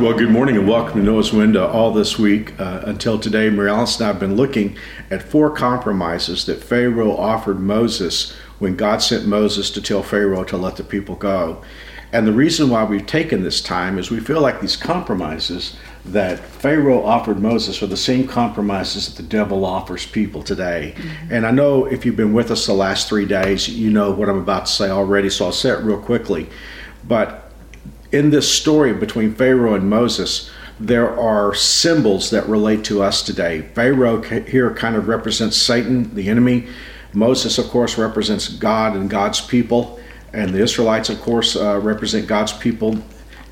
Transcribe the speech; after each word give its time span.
Well, 0.00 0.14
good 0.14 0.30
morning 0.30 0.56
and 0.56 0.66
welcome 0.66 0.98
to 0.98 1.04
Noah's 1.04 1.30
Window. 1.30 1.68
All 1.68 1.92
this 1.92 2.18
week 2.18 2.58
uh, 2.58 2.80
until 2.86 3.18
today, 3.18 3.50
Mary 3.50 3.68
Alice 3.68 4.00
and 4.00 4.04
I 4.04 4.12
have 4.12 4.18
been 4.18 4.34
looking 4.34 4.78
at 5.10 5.22
four 5.22 5.50
compromises 5.50 6.46
that 6.46 6.64
Pharaoh 6.64 7.14
offered 7.14 7.60
Moses 7.60 8.34
when 8.58 8.76
God 8.76 9.02
sent 9.02 9.26
Moses 9.26 9.70
to 9.72 9.82
tell 9.82 10.02
Pharaoh 10.02 10.42
to 10.44 10.56
let 10.56 10.76
the 10.76 10.84
people 10.84 11.16
go. 11.16 11.62
And 12.14 12.26
the 12.26 12.32
reason 12.32 12.70
why 12.70 12.82
we've 12.84 13.06
taken 13.06 13.42
this 13.42 13.60
time 13.60 13.98
is 13.98 14.10
we 14.10 14.20
feel 14.20 14.40
like 14.40 14.62
these 14.62 14.74
compromises 14.74 15.76
that 16.06 16.38
Pharaoh 16.38 17.04
offered 17.04 17.38
Moses 17.38 17.82
are 17.82 17.86
the 17.86 17.94
same 17.94 18.26
compromises 18.26 19.06
that 19.06 19.22
the 19.22 19.28
devil 19.28 19.66
offers 19.66 20.06
people 20.06 20.42
today. 20.42 20.94
Mm-hmm. 20.96 21.34
And 21.34 21.46
I 21.46 21.50
know 21.50 21.84
if 21.84 22.06
you've 22.06 22.16
been 22.16 22.32
with 22.32 22.50
us 22.50 22.64
the 22.64 22.72
last 22.72 23.06
three 23.06 23.26
days, 23.26 23.68
you 23.68 23.90
know 23.90 24.12
what 24.12 24.30
I'm 24.30 24.38
about 24.38 24.64
to 24.64 24.72
say 24.72 24.88
already, 24.88 25.28
so 25.28 25.44
I'll 25.44 25.52
say 25.52 25.68
it 25.68 25.80
real 25.80 26.00
quickly. 26.00 26.48
But 27.06 27.49
in 28.12 28.30
this 28.30 28.50
story 28.50 28.92
between 28.92 29.34
Pharaoh 29.34 29.74
and 29.74 29.88
Moses, 29.88 30.50
there 30.78 31.18
are 31.18 31.54
symbols 31.54 32.30
that 32.30 32.48
relate 32.48 32.84
to 32.84 33.02
us 33.02 33.22
today. 33.22 33.62
Pharaoh 33.74 34.22
here 34.22 34.74
kind 34.74 34.96
of 34.96 35.08
represents 35.08 35.56
Satan, 35.56 36.14
the 36.14 36.28
enemy. 36.28 36.68
Moses, 37.12 37.58
of 37.58 37.66
course, 37.66 37.98
represents 37.98 38.48
God 38.48 38.96
and 38.96 39.10
God's 39.10 39.40
people. 39.40 40.00
And 40.32 40.54
the 40.54 40.60
Israelites, 40.60 41.10
of 41.10 41.20
course, 41.20 41.56
uh, 41.56 41.78
represent 41.80 42.26
God's 42.26 42.52
people. 42.52 42.98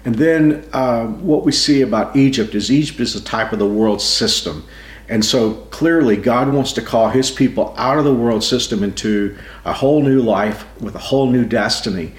And 0.04 0.14
then 0.14 0.64
uh, 0.72 1.06
what 1.06 1.44
we 1.44 1.52
see 1.52 1.82
about 1.82 2.16
Egypt 2.16 2.54
is 2.54 2.70
Egypt 2.70 3.00
is 3.00 3.14
a 3.14 3.22
type 3.22 3.52
of 3.52 3.58
the 3.58 3.66
world 3.66 4.00
system. 4.00 4.64
And 5.08 5.24
so 5.24 5.54
clearly, 5.70 6.16
God 6.16 6.52
wants 6.52 6.72
to 6.74 6.82
call 6.82 7.10
his 7.10 7.30
people 7.30 7.74
out 7.76 7.98
of 7.98 8.04
the 8.04 8.14
world 8.14 8.44
system 8.44 8.82
into 8.82 9.36
a 9.64 9.72
whole 9.72 10.02
new 10.02 10.20
life 10.20 10.66
with 10.80 10.94
a 10.94 10.98
whole 10.98 11.30
new 11.30 11.44
destiny 11.44 12.12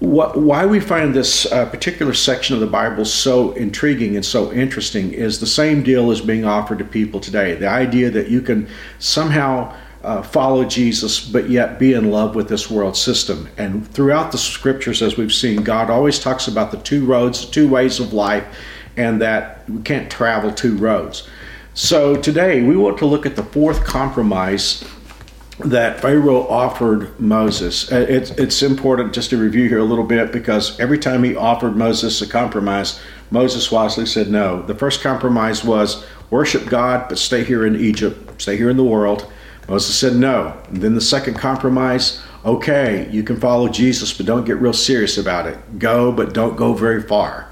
what, 0.00 0.38
why 0.38 0.64
we 0.64 0.80
find 0.80 1.14
this 1.14 1.50
uh, 1.52 1.66
particular 1.66 2.14
section 2.14 2.54
of 2.54 2.60
the 2.60 2.66
Bible 2.66 3.04
so 3.04 3.52
intriguing 3.52 4.16
and 4.16 4.24
so 4.24 4.50
interesting 4.52 5.12
is 5.12 5.38
the 5.38 5.46
same 5.46 5.82
deal 5.82 6.10
is 6.10 6.22
being 6.22 6.44
offered 6.46 6.78
to 6.78 6.84
people 6.84 7.20
today. 7.20 7.54
The 7.54 7.68
idea 7.68 8.10
that 8.10 8.28
you 8.28 8.40
can 8.40 8.66
somehow 8.98 9.76
uh, 10.02 10.22
follow 10.22 10.64
Jesus, 10.64 11.20
but 11.20 11.50
yet 11.50 11.78
be 11.78 11.92
in 11.92 12.10
love 12.10 12.34
with 12.34 12.48
this 12.48 12.70
world 12.70 12.96
system. 12.96 13.48
And 13.58 13.86
throughout 13.88 14.32
the 14.32 14.38
scriptures, 14.38 15.02
as 15.02 15.18
we've 15.18 15.32
seen, 15.32 15.62
God 15.62 15.90
always 15.90 16.18
talks 16.18 16.48
about 16.48 16.70
the 16.70 16.78
two 16.78 17.04
roads, 17.04 17.44
two 17.44 17.68
ways 17.68 18.00
of 18.00 18.14
life, 18.14 18.46
and 18.96 19.20
that 19.20 19.68
we 19.68 19.82
can't 19.82 20.10
travel 20.10 20.50
two 20.50 20.76
roads. 20.78 21.28
So 21.74 22.16
today 22.16 22.62
we 22.62 22.76
want 22.76 22.96
to 22.98 23.06
look 23.06 23.26
at 23.26 23.36
the 23.36 23.44
fourth 23.44 23.84
compromise 23.84 24.82
that 25.64 26.00
Pharaoh 26.00 26.46
offered 26.48 27.18
Moses. 27.20 27.90
Uh, 27.90 28.06
it's, 28.08 28.30
it's 28.32 28.62
important 28.62 29.12
just 29.12 29.30
to 29.30 29.36
review 29.36 29.68
here 29.68 29.78
a 29.78 29.84
little 29.84 30.04
bit 30.04 30.32
because 30.32 30.78
every 30.80 30.98
time 30.98 31.24
he 31.24 31.36
offered 31.36 31.76
Moses 31.76 32.20
a 32.22 32.26
compromise, 32.26 33.00
Moses 33.30 33.70
wisely 33.70 34.06
said 34.06 34.30
no. 34.30 34.62
The 34.62 34.74
first 34.74 35.02
compromise 35.02 35.64
was 35.64 36.04
worship 36.30 36.66
God, 36.66 37.08
but 37.08 37.18
stay 37.18 37.44
here 37.44 37.66
in 37.66 37.76
Egypt, 37.76 38.40
stay 38.40 38.56
here 38.56 38.70
in 38.70 38.76
the 38.76 38.84
world. 38.84 39.30
Moses 39.68 39.94
said 39.94 40.16
no. 40.16 40.56
And 40.68 40.78
then 40.78 40.94
the 40.94 41.00
second 41.00 41.34
compromise, 41.34 42.20
okay, 42.44 43.08
you 43.10 43.22
can 43.22 43.38
follow 43.38 43.68
Jesus, 43.68 44.12
but 44.12 44.26
don't 44.26 44.44
get 44.44 44.56
real 44.56 44.72
serious 44.72 45.16
about 45.18 45.46
it. 45.46 45.78
Go, 45.78 46.10
but 46.10 46.34
don't 46.34 46.56
go 46.56 46.74
very 46.74 47.02
far. 47.02 47.48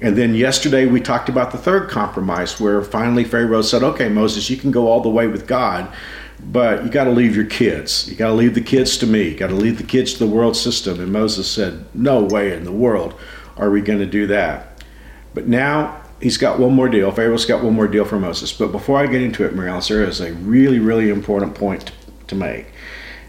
And 0.00 0.16
then 0.16 0.34
yesterday 0.34 0.86
we 0.86 1.00
talked 1.00 1.28
about 1.28 1.52
the 1.52 1.58
third 1.58 1.88
compromise 1.88 2.60
where 2.60 2.82
finally 2.82 3.24
Pharaoh 3.24 3.62
said, 3.62 3.82
okay, 3.82 4.08
Moses, 4.08 4.50
you 4.50 4.56
can 4.56 4.70
go 4.70 4.88
all 4.88 5.00
the 5.00 5.08
way 5.08 5.26
with 5.26 5.46
God, 5.46 5.92
but 6.40 6.84
you 6.84 6.90
got 6.90 7.04
to 7.04 7.10
leave 7.10 7.34
your 7.34 7.46
kids. 7.46 8.08
You 8.08 8.16
got 8.16 8.28
to 8.28 8.34
leave 8.34 8.54
the 8.54 8.60
kids 8.60 8.98
to 8.98 9.06
me. 9.06 9.30
You 9.30 9.36
got 9.36 9.48
to 9.48 9.54
leave 9.54 9.78
the 9.78 9.84
kids 9.84 10.12
to 10.14 10.18
the 10.18 10.26
world 10.26 10.56
system. 10.56 11.00
And 11.00 11.12
Moses 11.12 11.50
said, 11.50 11.86
No 11.94 12.22
way 12.22 12.52
in 12.52 12.64
the 12.64 12.72
world 12.72 13.14
are 13.56 13.70
we 13.70 13.80
going 13.80 13.98
to 13.98 14.06
do 14.06 14.26
that. 14.28 14.84
But 15.34 15.48
now 15.48 16.02
he's 16.20 16.36
got 16.36 16.58
one 16.58 16.74
more 16.74 16.88
deal. 16.88 17.10
Pharaoh's 17.10 17.46
got 17.46 17.62
one 17.62 17.74
more 17.74 17.88
deal 17.88 18.04
for 18.04 18.18
Moses. 18.18 18.52
But 18.52 18.72
before 18.72 18.98
I 18.98 19.06
get 19.06 19.22
into 19.22 19.44
it, 19.44 19.54
Marielle, 19.54 19.86
there 19.88 20.04
is 20.04 20.20
a 20.20 20.32
really, 20.34 20.78
really 20.78 21.10
important 21.10 21.54
point 21.54 21.90
to 22.28 22.34
make. 22.34 22.66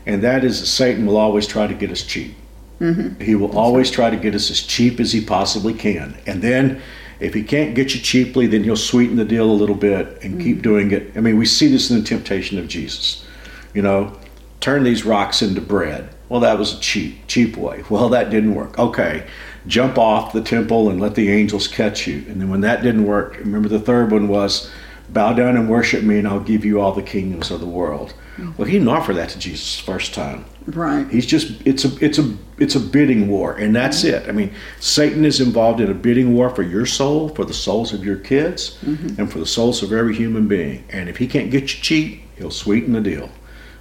And 0.05 0.21
that 0.23 0.43
is 0.43 0.59
that 0.61 0.67
Satan 0.67 1.05
will 1.05 1.17
always 1.17 1.47
try 1.47 1.67
to 1.67 1.73
get 1.73 1.91
us 1.91 2.03
cheap. 2.03 2.35
Mm-hmm. 2.79 3.21
He 3.21 3.35
will 3.35 3.57
always 3.57 3.89
try 3.89 4.09
to 4.09 4.17
get 4.17 4.35
us 4.35 4.51
as 4.51 4.61
cheap 4.61 4.99
as 4.99 5.11
he 5.11 5.21
possibly 5.21 5.73
can. 5.73 6.17
And 6.25 6.41
then 6.41 6.81
if 7.19 7.33
he 7.33 7.43
can't 7.43 7.75
get 7.75 7.95
you 7.95 8.01
cheaply, 8.01 8.47
then 8.47 8.63
he'll 8.63 8.75
sweeten 8.75 9.15
the 9.15 9.25
deal 9.25 9.49
a 9.49 9.51
little 9.51 9.75
bit 9.75 10.07
and 10.23 10.33
mm-hmm. 10.35 10.41
keep 10.41 10.61
doing 10.61 10.91
it. 10.91 11.11
I 11.15 11.21
mean, 11.21 11.37
we 11.37 11.45
see 11.45 11.67
this 11.67 11.89
in 11.89 11.97
the 11.97 12.03
temptation 12.03 12.59
of 12.59 12.67
Jesus. 12.67 13.25
You 13.73 13.81
know, 13.81 14.17
turn 14.59 14.83
these 14.83 15.05
rocks 15.05 15.41
into 15.41 15.61
bread. 15.61 16.09
Well, 16.29 16.41
that 16.41 16.59
was 16.59 16.73
a 16.73 16.79
cheap, 16.79 17.27
cheap 17.27 17.57
way. 17.57 17.83
Well, 17.89 18.09
that 18.09 18.29
didn't 18.29 18.53
work. 18.53 18.77
Okay, 18.77 19.25
jump 19.65 19.97
off 19.97 20.33
the 20.33 20.41
temple 20.41 20.89
and 20.89 20.99
let 20.99 21.15
the 21.15 21.29
angels 21.29 21.67
catch 21.67 22.07
you. 22.07 22.25
And 22.27 22.41
then 22.41 22.49
when 22.49 22.61
that 22.61 22.83
didn't 22.83 23.05
work, 23.05 23.37
remember 23.37 23.69
the 23.69 23.79
third 23.79 24.11
one 24.11 24.27
was 24.27 24.69
bow 25.09 25.33
down 25.33 25.55
and 25.55 25.69
worship 25.69 26.03
me, 26.03 26.17
and 26.17 26.27
I'll 26.27 26.39
give 26.39 26.65
you 26.65 26.81
all 26.81 26.91
the 26.91 27.01
kingdoms 27.01 27.51
of 27.51 27.59
the 27.59 27.65
world. 27.65 28.13
Mm-hmm. 28.37 28.51
Well, 28.57 28.67
he 28.67 28.73
didn't 28.73 28.89
offer 28.89 29.13
that 29.13 29.29
to 29.29 29.39
Jesus 29.39 29.79
first 29.79 30.13
time. 30.13 30.45
Right. 30.67 31.09
He's 31.09 31.25
just 31.25 31.65
it's 31.65 31.85
a 31.85 32.03
it's 32.03 32.19
a 32.19 32.35
it's 32.57 32.75
a 32.75 32.79
bidding 32.79 33.29
war, 33.29 33.53
and 33.53 33.75
that's 33.75 34.03
mm-hmm. 34.03 34.25
it. 34.25 34.29
I 34.29 34.31
mean, 34.31 34.53
Satan 34.79 35.25
is 35.25 35.39
involved 35.39 35.79
in 35.79 35.89
a 35.89 35.93
bidding 35.93 36.33
war 36.33 36.49
for 36.49 36.63
your 36.63 36.85
soul, 36.85 37.29
for 37.29 37.45
the 37.45 37.53
souls 37.53 37.93
of 37.93 38.03
your 38.03 38.17
kids, 38.17 38.77
mm-hmm. 38.83 39.19
and 39.19 39.31
for 39.31 39.39
the 39.39 39.45
souls 39.45 39.81
of 39.81 39.93
every 39.93 40.15
human 40.15 40.47
being. 40.47 40.83
And 40.89 41.09
if 41.09 41.17
he 41.17 41.27
can't 41.27 41.49
get 41.49 41.61
you 41.61 41.81
cheap, 41.81 42.21
he'll 42.37 42.51
sweeten 42.51 42.93
the 42.93 43.01
deal. 43.01 43.29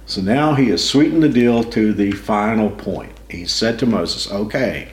So 0.05 0.21
now 0.21 0.53
he 0.53 0.69
has 0.69 0.87
sweetened 0.87 1.21
the 1.21 1.29
deal 1.29 1.63
to 1.65 1.93
the 1.93 2.11
final 2.11 2.69
point. 2.69 3.11
He 3.29 3.45
said 3.45 3.77
to 3.79 3.85
Moses, 3.85 4.31
"Okay, 4.31 4.87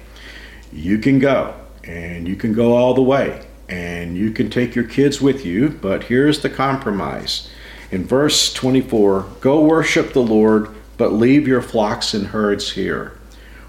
you 0.73 0.99
can 0.99 1.21
go, 1.21 1.55
and 1.85 2.27
you 2.27 2.35
can 2.35 2.53
go 2.53 2.75
all 2.75 2.95
the 2.95 3.03
way, 3.03 3.41
and 3.69 4.17
you 4.17 4.31
can 4.31 4.51
take 4.51 4.75
your 4.75 4.85
kids 4.85 5.21
with 5.21 5.45
you, 5.45 5.69
but 5.69 6.05
here's 6.05 6.41
the 6.41 6.51
compromise." 6.51 7.49
In 7.91 8.05
verse 8.05 8.53
24, 8.53 9.27
go 9.41 9.61
worship 9.61 10.13
the 10.13 10.23
Lord 10.23 10.69
but 10.97 11.13
leave 11.13 11.49
your 11.49 11.63
flocks 11.63 12.15
and 12.15 12.29
herds 12.29 12.73
here. 12.73 13.13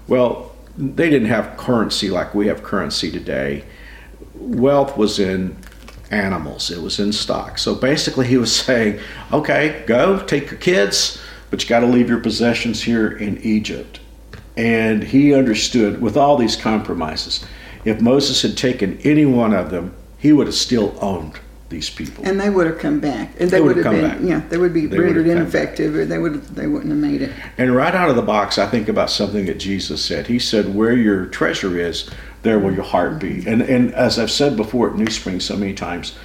Well, 0.06 0.54
they 0.76 1.10
didn't 1.10 1.28
have 1.28 1.56
currency 1.56 2.10
like 2.10 2.34
we 2.34 2.46
have 2.48 2.62
currency 2.62 3.10
today. 3.10 3.64
Wealth 4.34 4.96
was 4.96 5.18
in 5.18 5.56
animals, 6.10 6.70
it 6.70 6.80
was 6.80 7.00
in 7.00 7.12
stock. 7.12 7.58
So 7.58 7.74
basically, 7.74 8.26
he 8.26 8.36
was 8.36 8.54
saying, 8.64 9.00
okay, 9.32 9.82
go 9.86 10.18
take 10.24 10.50
your 10.50 10.60
kids, 10.60 11.20
but 11.50 11.62
you 11.62 11.68
got 11.68 11.80
to 11.80 11.86
leave 11.86 12.08
your 12.08 12.20
possessions 12.20 12.82
here 12.82 13.10
in 13.10 13.38
Egypt. 13.38 14.00
And 14.56 15.02
he 15.02 15.34
understood 15.34 16.00
with 16.00 16.16
all 16.16 16.36
these 16.36 16.56
compromises, 16.56 17.44
if 17.86 18.00
Moses 18.00 18.42
had 18.42 18.56
taken 18.56 18.98
any 19.04 19.24
one 19.24 19.54
of 19.54 19.70
them, 19.70 19.94
he 20.18 20.32
would 20.32 20.48
have 20.48 20.56
still 20.56 20.96
owned 21.00 21.38
these 21.68 21.88
people. 21.88 22.24
And 22.24 22.40
they 22.40 22.50
would 22.50 22.66
have 22.66 22.78
come 22.78 23.00
back. 23.00 23.30
And 23.40 23.50
they, 23.50 23.58
they 23.58 23.60
would 23.60 23.76
have 23.76 23.92
been, 23.92 24.02
back. 24.02 24.18
yeah, 24.22 24.40
they 24.48 24.58
would 24.58 24.74
be 24.74 24.86
they 24.86 24.98
rendered 24.98 25.26
ineffective, 25.26 25.94
or 25.94 26.04
they 26.04 26.18
would 26.18 26.42
they 26.48 26.66
wouldn't 26.66 26.90
have 26.90 26.98
made 26.98 27.22
it. 27.22 27.32
And 27.58 27.74
right 27.74 27.94
out 27.94 28.10
of 28.10 28.16
the 28.16 28.22
box, 28.22 28.58
I 28.58 28.66
think 28.66 28.88
about 28.88 29.10
something 29.10 29.46
that 29.46 29.58
Jesus 29.58 30.04
said. 30.04 30.26
He 30.26 30.38
said, 30.38 30.74
"Where 30.74 30.94
your 30.94 31.26
treasure 31.26 31.78
is, 31.78 32.10
there 32.42 32.58
will 32.58 32.72
your 32.72 32.84
heart 32.84 33.20
be." 33.20 33.46
And 33.46 33.62
and 33.62 33.94
as 33.94 34.18
I've 34.18 34.30
said 34.30 34.56
before 34.56 34.90
at 34.90 34.96
New 34.96 35.10
Spring 35.10 35.40
so 35.40 35.56
many 35.56 35.74
times, 35.74 36.16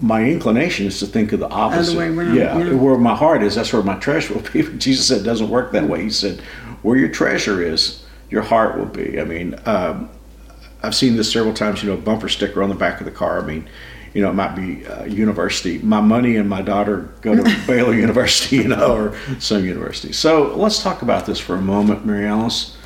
my 0.00 0.24
inclination 0.24 0.86
is 0.86 1.00
to 1.00 1.06
think 1.06 1.32
of 1.32 1.40
the 1.40 1.48
opposite. 1.48 1.96
Around, 1.98 2.36
yeah, 2.36 2.58
yeah, 2.58 2.74
where 2.74 2.98
my 2.98 3.16
heart 3.16 3.42
is, 3.42 3.56
that's 3.56 3.72
where 3.72 3.82
my 3.82 3.96
treasure 3.96 4.34
will 4.34 4.42
be. 4.52 4.62
But 4.62 4.78
Jesus 4.78 5.08
said 5.08 5.22
it 5.22 5.24
doesn't 5.24 5.48
work 5.48 5.72
that 5.72 5.84
way. 5.84 6.02
He 6.02 6.10
said, 6.10 6.40
"Where 6.82 6.96
your 6.96 7.08
treasure 7.08 7.62
is, 7.62 8.04
your 8.30 8.42
heart 8.42 8.78
will 8.78 8.86
be." 8.86 9.20
I 9.20 9.24
mean. 9.24 9.56
Um, 9.66 10.08
I've 10.82 10.94
seen 10.94 11.16
this 11.16 11.32
several 11.32 11.54
times, 11.54 11.82
you 11.82 11.90
know, 11.90 11.96
a 11.96 12.00
bumper 12.00 12.28
sticker 12.28 12.62
on 12.62 12.68
the 12.68 12.74
back 12.74 13.00
of 13.00 13.04
the 13.04 13.12
car. 13.12 13.40
I 13.40 13.46
mean, 13.46 13.68
you 14.14 14.20
know, 14.20 14.30
it 14.30 14.34
might 14.34 14.54
be 14.54 14.86
uh, 14.86 15.04
university. 15.04 15.78
My 15.78 16.00
money 16.00 16.36
and 16.36 16.48
my 16.48 16.60
daughter 16.60 17.12
go 17.20 17.34
to 17.34 17.42
Baylor 17.66 17.94
University, 17.94 18.56
you 18.56 18.68
know, 18.68 18.94
or 18.94 19.18
some 19.38 19.64
university. 19.64 20.12
So 20.12 20.54
let's 20.54 20.82
talk 20.82 21.02
about 21.02 21.24
this 21.24 21.38
for 21.38 21.54
a 21.54 21.60
moment, 21.60 22.04
Mary 22.04 22.26
Alice. 22.26 22.76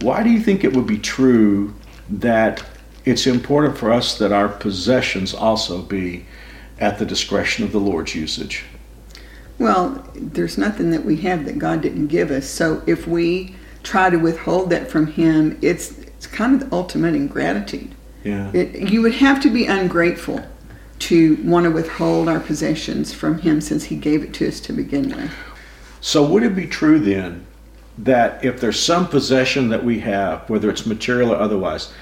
Why 0.00 0.22
do 0.22 0.30
you 0.30 0.40
think 0.40 0.62
it 0.62 0.74
would 0.74 0.86
be 0.86 0.98
true 0.98 1.74
that 2.10 2.62
it's 3.04 3.26
important 3.26 3.78
for 3.78 3.90
us 3.90 4.18
that 4.18 4.32
our 4.32 4.48
possessions 4.48 5.34
also 5.34 5.82
be 5.82 6.26
at 6.78 6.98
the 6.98 7.06
discretion 7.06 7.64
of 7.64 7.72
the 7.72 7.80
Lord's 7.80 8.14
usage? 8.14 8.64
Well, 9.58 10.06
there's 10.14 10.58
nothing 10.58 10.90
that 10.90 11.04
we 11.04 11.16
have 11.18 11.46
that 11.46 11.58
God 11.58 11.80
didn't 11.80 12.08
give 12.08 12.30
us. 12.30 12.46
So 12.46 12.82
if 12.86 13.06
we 13.06 13.56
try 13.82 14.10
to 14.10 14.18
withhold 14.18 14.70
that 14.70 14.90
from 14.90 15.06
Him, 15.06 15.58
it's 15.62 16.05
it's 16.26 16.34
kind 16.34 16.60
of 16.60 16.68
the 16.68 16.74
ultimate 16.74 17.14
ingratitude. 17.14 17.94
Yeah. 18.24 18.50
It, 18.52 18.90
you 18.90 19.02
would 19.02 19.14
have 19.14 19.40
to 19.42 19.50
be 19.50 19.66
ungrateful 19.66 20.44
to 20.98 21.36
want 21.44 21.64
to 21.64 21.70
withhold 21.70 22.28
our 22.28 22.40
possessions 22.40 23.14
from 23.14 23.38
Him 23.38 23.60
since 23.60 23.84
He 23.84 23.96
gave 23.96 24.22
it 24.24 24.34
to 24.34 24.48
us 24.48 24.60
to 24.60 24.72
begin 24.72 25.10
with. 25.10 25.30
So, 26.00 26.24
would 26.24 26.42
it 26.42 26.56
be 26.56 26.66
true 26.66 26.98
then 26.98 27.46
that 27.98 28.44
if 28.44 28.60
there's 28.60 28.80
some 28.80 29.08
possession 29.08 29.68
that 29.68 29.84
we 29.84 30.00
have, 30.00 30.48
whether 30.50 30.68
it's 30.68 30.84
material 30.84 31.32
or 31.32 31.36
otherwise, 31.36 31.92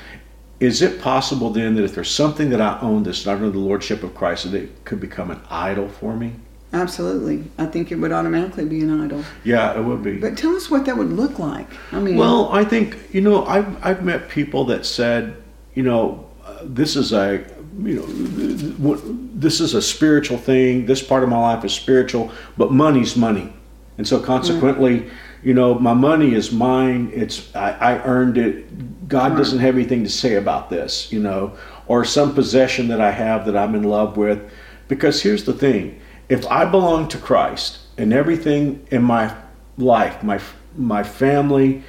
is 0.60 0.80
it 0.80 1.00
possible 1.00 1.50
then 1.50 1.74
that 1.74 1.84
if 1.84 1.94
there's 1.94 2.10
something 2.10 2.50
that 2.50 2.60
I 2.60 2.78
own 2.80 3.02
that's 3.02 3.26
not 3.26 3.36
under 3.36 3.50
the 3.50 3.58
lordship 3.58 4.02
of 4.02 4.14
Christ, 4.14 4.50
that 4.50 4.54
it 4.56 4.84
could 4.84 5.00
become 5.00 5.30
an 5.30 5.40
idol 5.50 5.88
for 5.88 6.16
me? 6.16 6.32
Absolutely. 6.74 7.44
I 7.56 7.66
think 7.66 7.92
it 7.92 7.96
would 7.96 8.12
automatically 8.12 8.64
be 8.64 8.80
an 8.80 9.00
idol. 9.00 9.24
Yeah, 9.44 9.78
it 9.78 9.82
would 9.82 10.02
be. 10.02 10.18
But 10.18 10.36
tell 10.36 10.54
us 10.54 10.70
what 10.70 10.84
that 10.86 10.96
would 10.96 11.12
look 11.12 11.38
like. 11.38 11.68
I 11.92 12.00
mean, 12.00 12.16
well, 12.16 12.50
I 12.52 12.64
think, 12.64 12.96
you 13.12 13.20
know, 13.20 13.46
I've, 13.46 13.84
I've 13.84 14.04
met 14.04 14.28
people 14.28 14.64
that 14.66 14.84
said, 14.84 15.36
you 15.74 15.84
know, 15.84 16.28
this 16.64 16.96
is 16.96 17.12
a 17.12 17.44
you 17.78 17.96
know 17.96 18.94
this 19.34 19.60
is 19.60 19.74
a 19.74 19.82
spiritual 19.82 20.38
thing. 20.38 20.86
This 20.86 21.02
part 21.02 21.22
of 21.22 21.28
my 21.28 21.38
life 21.38 21.64
is 21.64 21.72
spiritual, 21.72 22.30
but 22.56 22.72
money's 22.72 23.16
money, 23.16 23.52
and 23.98 24.06
so 24.06 24.20
consequently. 24.20 25.00
Mm. 25.00 25.10
You 25.42 25.52
know, 25.52 25.74
my 25.74 25.92
money 25.92 26.34
is 26.34 26.52
mine. 26.52 27.10
It's 27.12 27.54
I, 27.54 27.72
I 27.72 28.04
earned 28.04 28.38
it. 28.38 29.08
God 29.08 29.32
right. 29.32 29.38
doesn't 29.38 29.58
have 29.58 29.74
anything 29.74 30.02
to 30.04 30.08
say 30.08 30.36
about 30.36 30.70
this. 30.70 31.12
You 31.12 31.20
know, 31.20 31.56
or 31.86 32.04
some 32.04 32.34
possession 32.34 32.88
that 32.88 33.00
I 33.00 33.10
have 33.10 33.44
that 33.46 33.56
I'm 33.56 33.74
in 33.74 33.84
love 33.84 34.16
with. 34.16 34.50
Because 34.88 35.22
here's 35.22 35.44
the 35.44 35.52
thing 35.52 36.00
if 36.34 36.44
I 36.48 36.64
belong 36.64 37.06
to 37.10 37.18
Christ 37.18 37.78
and 37.96 38.12
everything 38.12 38.84
in 38.90 39.04
my 39.04 39.32
life, 39.78 40.20
my, 40.24 40.40
my 40.76 41.04
family, 41.04 41.84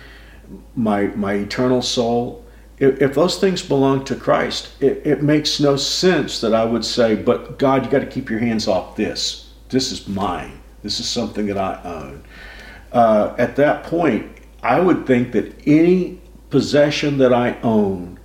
my, 0.76 1.08
my 1.08 1.34
eternal 1.34 1.82
soul, 1.82 2.46
if, 2.78 3.02
if 3.02 3.16
those 3.16 3.40
things 3.40 3.64
belong 3.64 4.06
to 4.06 4.16
Christ, 4.16 4.70
it, 4.80 5.02
it 5.04 5.24
makes 5.24 5.60
no 5.60 5.76
sense 5.76 6.42
that 6.42 6.54
I 6.54 6.64
would 6.64 6.86
say, 6.86 7.16
but 7.16 7.58
God, 7.58 7.86
you 7.86 7.92
got 7.92 8.02
to 8.02 8.06
keep 8.06 8.30
your 8.30 8.38
hands 8.38 8.68
off 8.68 8.96
this. 8.96 9.52
This 9.70 9.92
is 9.92 10.08
mine. 10.08 10.62
This 10.84 11.00
is 11.00 11.10
something 11.10 11.48
that 11.48 11.58
I 11.58 11.82
own. 11.84 12.24
Uh, 12.92 13.34
at 13.40 13.56
that 13.56 13.84
point, 13.86 14.32
I 14.62 14.80
would 14.80 15.08
think 15.08 15.32
that 15.32 15.56
any 15.66 16.22
possession 16.52 17.18
that 17.18 17.34
I 17.34 17.60
own 17.62 18.20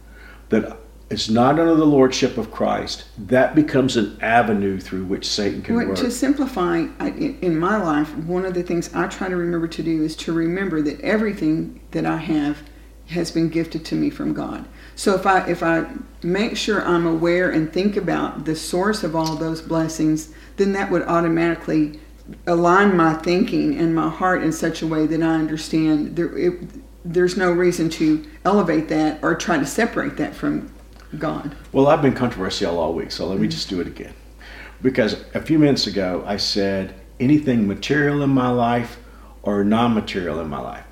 that 0.51 0.80
it's 1.11 1.29
not 1.29 1.59
under 1.59 1.75
the 1.75 1.85
lordship 1.85 2.39
of 2.39 2.53
Christ, 2.53 3.05
that 3.19 3.57
becomes 3.57 3.97
an 3.97 4.17
avenue 4.23 4.79
through 4.79 5.05
which 5.07 5.29
Satan 5.29 5.61
can 5.61 5.75
well, 5.75 5.89
work. 5.89 5.97
To 5.99 6.11
simplify, 6.11 6.87
in 7.01 7.59
my 7.59 7.77
life, 7.83 8.15
one 8.17 8.45
of 8.45 8.55
the 8.55 8.63
things 8.63 8.95
I 8.95 9.09
try 9.09 9.29
to 9.29 9.35
remember 9.35 9.67
to 9.67 9.83
do 9.83 10.05
is 10.05 10.15
to 10.17 10.33
remember 10.33 10.81
that 10.83 11.01
everything 11.01 11.81
that 11.91 12.07
I 12.07 12.19
have 12.19 12.59
has 13.09 13.33
been 13.33 13.49
gifted 13.49 13.85
to 13.87 13.97
me 13.97 14.09
from 14.09 14.33
God. 14.33 14.69
So 14.95 15.17
if 15.17 15.27
I 15.27 15.45
if 15.49 15.65
I 15.65 15.87
make 16.23 16.57
sure 16.57 16.81
I'm 16.87 17.07
aware 17.07 17.51
and 17.51 17.73
think 17.73 17.97
about 17.97 18.45
the 18.45 18.55
source 18.55 19.03
of 19.03 19.17
all 19.17 19.35
those 19.35 19.61
blessings, 19.61 20.33
then 20.59 20.73
that 20.75 20.93
would 20.93 21.03
automatically 21.03 21.99
align 22.47 22.97
my 22.97 23.15
thinking 23.15 23.77
and 23.77 23.93
my 23.93 24.09
heart 24.09 24.45
in 24.45 24.53
such 24.53 24.81
a 24.83 24.87
way 24.87 25.09
that 25.09 25.21
I 25.21 25.35
understand 25.35 26.15
there, 26.15 26.39
it, 26.39 26.61
there's 27.05 27.37
no 27.37 27.51
reason 27.51 27.91
to 27.91 28.25
elevate 28.45 28.89
that 28.91 29.19
or 29.23 29.35
try 29.35 29.59
to 29.59 29.67
separate 29.67 30.17
that 30.19 30.37
from 30.37 30.71
God. 31.19 31.57
Well, 31.73 31.89
I've 31.89 32.03
been 32.03 32.15
controversial 32.15 32.79
all 32.79 32.95
week, 32.95 33.11
so 33.11 33.27
let 33.27 33.39
me 33.39 33.47
mm-hmm. 33.47 33.51
just 33.51 33.69
do 33.69 33.81
it 33.81 33.87
again. 33.87 34.15
Because 34.83 35.25
a 35.35 35.41
few 35.41 35.59
minutes 35.59 35.87
ago, 35.87 36.25
I 36.27 36.37
said 36.37 36.95
anything 37.19 37.67
material 37.67 38.23
in 38.23 38.31
my 38.31 38.51
life 38.51 38.99
or 39.43 39.65
non 39.65 39.95
material 39.95 40.41
in 40.41 40.49
my 40.49 40.61
life. 40.61 40.85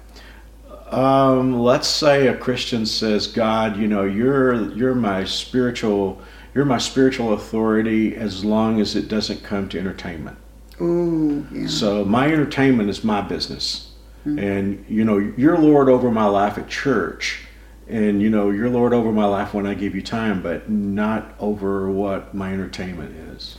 Um, 0.90 1.58
let's 1.58 1.88
say 1.88 2.28
a 2.28 2.36
Christian 2.36 2.86
says, 2.86 3.26
God, 3.26 3.76
you 3.76 3.88
know, 3.88 4.04
you're 4.04 4.72
you're 4.74 4.94
my 4.94 5.24
spiritual 5.24 6.20
you're 6.54 6.64
my 6.64 6.78
spiritual 6.78 7.34
authority 7.34 8.16
as 8.16 8.44
long 8.44 8.80
as 8.80 8.96
it 8.96 9.08
doesn't 9.08 9.42
come 9.42 9.68
to 9.70 9.78
entertainment. 9.78 10.38
Ooh, 10.80 11.46
yeah. 11.52 11.66
So 11.66 12.04
my 12.04 12.26
entertainment 12.26 12.88
is 12.88 13.04
my 13.04 13.20
business. 13.20 13.92
Mm-hmm. 14.26 14.38
And 14.38 14.84
you 14.88 15.04
know, 15.04 15.18
you're 15.18 15.58
Lord 15.58 15.88
over 15.88 16.10
my 16.10 16.26
life 16.26 16.56
at 16.58 16.68
church 16.68 17.42
and 17.88 18.22
you 18.22 18.28
know 18.30 18.50
you're 18.50 18.68
lord 18.68 18.92
over 18.92 19.10
my 19.10 19.24
life 19.24 19.54
when 19.54 19.66
i 19.66 19.74
give 19.74 19.94
you 19.94 20.02
time 20.02 20.42
but 20.42 20.68
not 20.68 21.34
over 21.38 21.90
what 21.90 22.34
my 22.34 22.52
entertainment 22.52 23.14
is. 23.34 23.56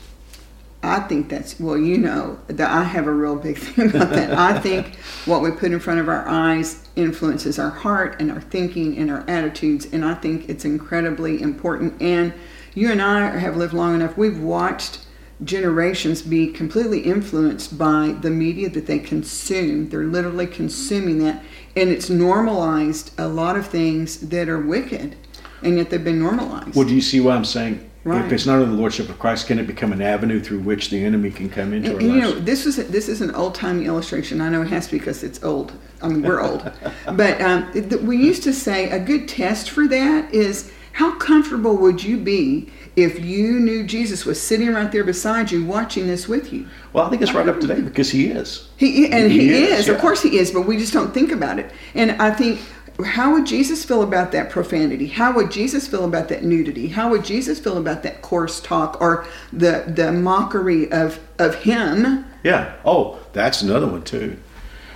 I 0.81 1.01
think 1.01 1.27
that's 1.27 1.59
well 1.59 1.77
you 1.77 1.97
know 1.97 2.39
that 2.47 2.69
i 2.71 2.83
have 2.83 3.05
a 3.07 3.11
real 3.11 3.35
big 3.35 3.57
thing 3.59 3.89
about 3.89 4.11
that. 4.11 4.31
I 4.31 4.59
think 4.59 4.95
what 5.25 5.41
we 5.41 5.51
put 5.51 5.71
in 5.71 5.79
front 5.79 5.99
of 5.99 6.07
our 6.07 6.27
eyes 6.27 6.87
influences 6.95 7.59
our 7.59 7.69
heart 7.69 8.21
and 8.21 8.31
our 8.31 8.41
thinking 8.41 8.97
and 8.97 9.11
our 9.11 9.29
attitudes 9.29 9.87
and 9.91 10.05
i 10.05 10.13
think 10.13 10.47
it's 10.47 10.63
incredibly 10.63 11.41
important. 11.41 12.01
And 12.01 12.33
you 12.75 12.91
and 12.91 13.01
i 13.01 13.37
have 13.37 13.57
lived 13.57 13.73
long 13.73 13.95
enough. 13.95 14.17
We've 14.17 14.39
watched 14.39 14.99
generations 15.43 16.21
be 16.21 16.51
completely 16.51 16.99
influenced 16.99 17.77
by 17.77 18.15
the 18.21 18.29
media 18.29 18.69
that 18.69 18.87
they 18.87 18.99
consume 18.99 19.89
they're 19.89 20.03
literally 20.03 20.45
consuming 20.45 21.19
that 21.19 21.41
and 21.75 21.89
it's 21.89 22.09
normalized 22.09 23.11
a 23.17 23.27
lot 23.27 23.55
of 23.55 23.67
things 23.67 24.19
that 24.29 24.49
are 24.49 24.59
wicked, 24.59 25.15
and 25.63 25.77
yet 25.77 25.89
they've 25.89 26.03
been 26.03 26.19
normalized. 26.19 26.75
Well, 26.75 26.87
do 26.87 26.95
you 26.95 27.01
see 27.01 27.19
what 27.19 27.35
I'm 27.35 27.45
saying? 27.45 27.89
Right. 28.05 28.25
If 28.25 28.31
it's 28.31 28.45
not 28.45 28.61
in 28.61 28.69
the 28.69 28.75
lordship 28.75 29.09
of 29.09 29.19
Christ, 29.19 29.47
can 29.47 29.59
it 29.59 29.67
become 29.67 29.91
an 29.91 30.01
avenue 30.01 30.39
through 30.39 30.59
which 30.59 30.89
the 30.89 31.03
enemy 31.03 31.31
can 31.31 31.49
come 31.49 31.73
into 31.73 31.91
and, 31.91 31.95
our 31.97 32.01
and, 32.01 32.15
You 32.15 32.21
know, 32.21 32.31
this 32.31 32.65
is 32.65 32.77
this 32.87 33.09
is 33.09 33.21
an 33.21 33.35
old 33.35 33.55
timey 33.55 33.85
illustration. 33.85 34.39
I 34.41 34.49
know 34.49 34.61
it 34.61 34.69
has 34.69 34.87
to 34.87 34.97
because 34.97 35.21
it's 35.23 35.43
old. 35.43 35.73
I 36.01 36.07
mean, 36.07 36.21
we're 36.21 36.41
old, 36.41 36.71
but 37.13 37.41
um, 37.41 37.71
we 38.05 38.17
used 38.17 38.43
to 38.43 38.53
say 38.53 38.89
a 38.89 38.99
good 38.99 39.27
test 39.27 39.69
for 39.69 39.87
that 39.87 40.33
is 40.33 40.71
how 40.99 41.15
comfortable 41.15 41.77
would 41.77 42.03
you 42.03 42.17
be 42.17 42.69
if 42.97 43.23
you 43.23 43.57
knew 43.57 43.85
Jesus 43.85 44.25
was 44.25 44.39
sitting 44.39 44.73
right 44.73 44.91
there 44.91 45.05
beside 45.05 45.49
you, 45.49 45.63
watching 45.63 46.07
this 46.07 46.27
with 46.27 46.51
you? 46.51 46.67
Well, 46.91 47.05
I 47.05 47.09
think 47.09 47.21
it's 47.21 47.31
right 47.31 47.47
up 47.47 47.61
today 47.61 47.79
because 47.79 48.11
he 48.11 48.27
is. 48.27 48.67
He 48.75 49.09
and 49.09 49.31
he, 49.31 49.47
he 49.47 49.63
is, 49.63 49.79
is 49.79 49.87
yeah. 49.87 49.93
of 49.93 50.01
course 50.01 50.21
he 50.21 50.37
is, 50.37 50.51
but 50.51 50.63
we 50.63 50.77
just 50.77 50.91
don't 50.91 51.13
think 51.13 51.31
about 51.31 51.57
it. 51.57 51.71
And 51.95 52.21
I 52.21 52.31
think 52.31 52.59
how 53.05 53.31
would 53.31 53.45
Jesus 53.45 53.85
feel 53.85 54.03
about 54.03 54.33
that 54.33 54.49
profanity? 54.49 55.07
How 55.07 55.31
would 55.31 55.51
Jesus 55.51 55.87
feel 55.87 56.03
about 56.03 56.27
that 56.27 56.43
nudity? 56.43 56.89
How 56.89 57.09
would 57.11 57.23
Jesus 57.23 57.61
feel 57.61 57.77
about 57.77 58.03
that 58.03 58.21
coarse 58.21 58.59
talk 58.59 58.99
or 58.99 59.25
the 59.53 59.85
the 59.87 60.11
mockery 60.11 60.91
of 60.91 61.17
of 61.37 61.55
him? 61.63 62.25
Yeah. 62.43 62.75
Oh, 62.83 63.19
that's 63.31 63.61
another 63.61 63.87
one 63.87 64.03
too. 64.03 64.35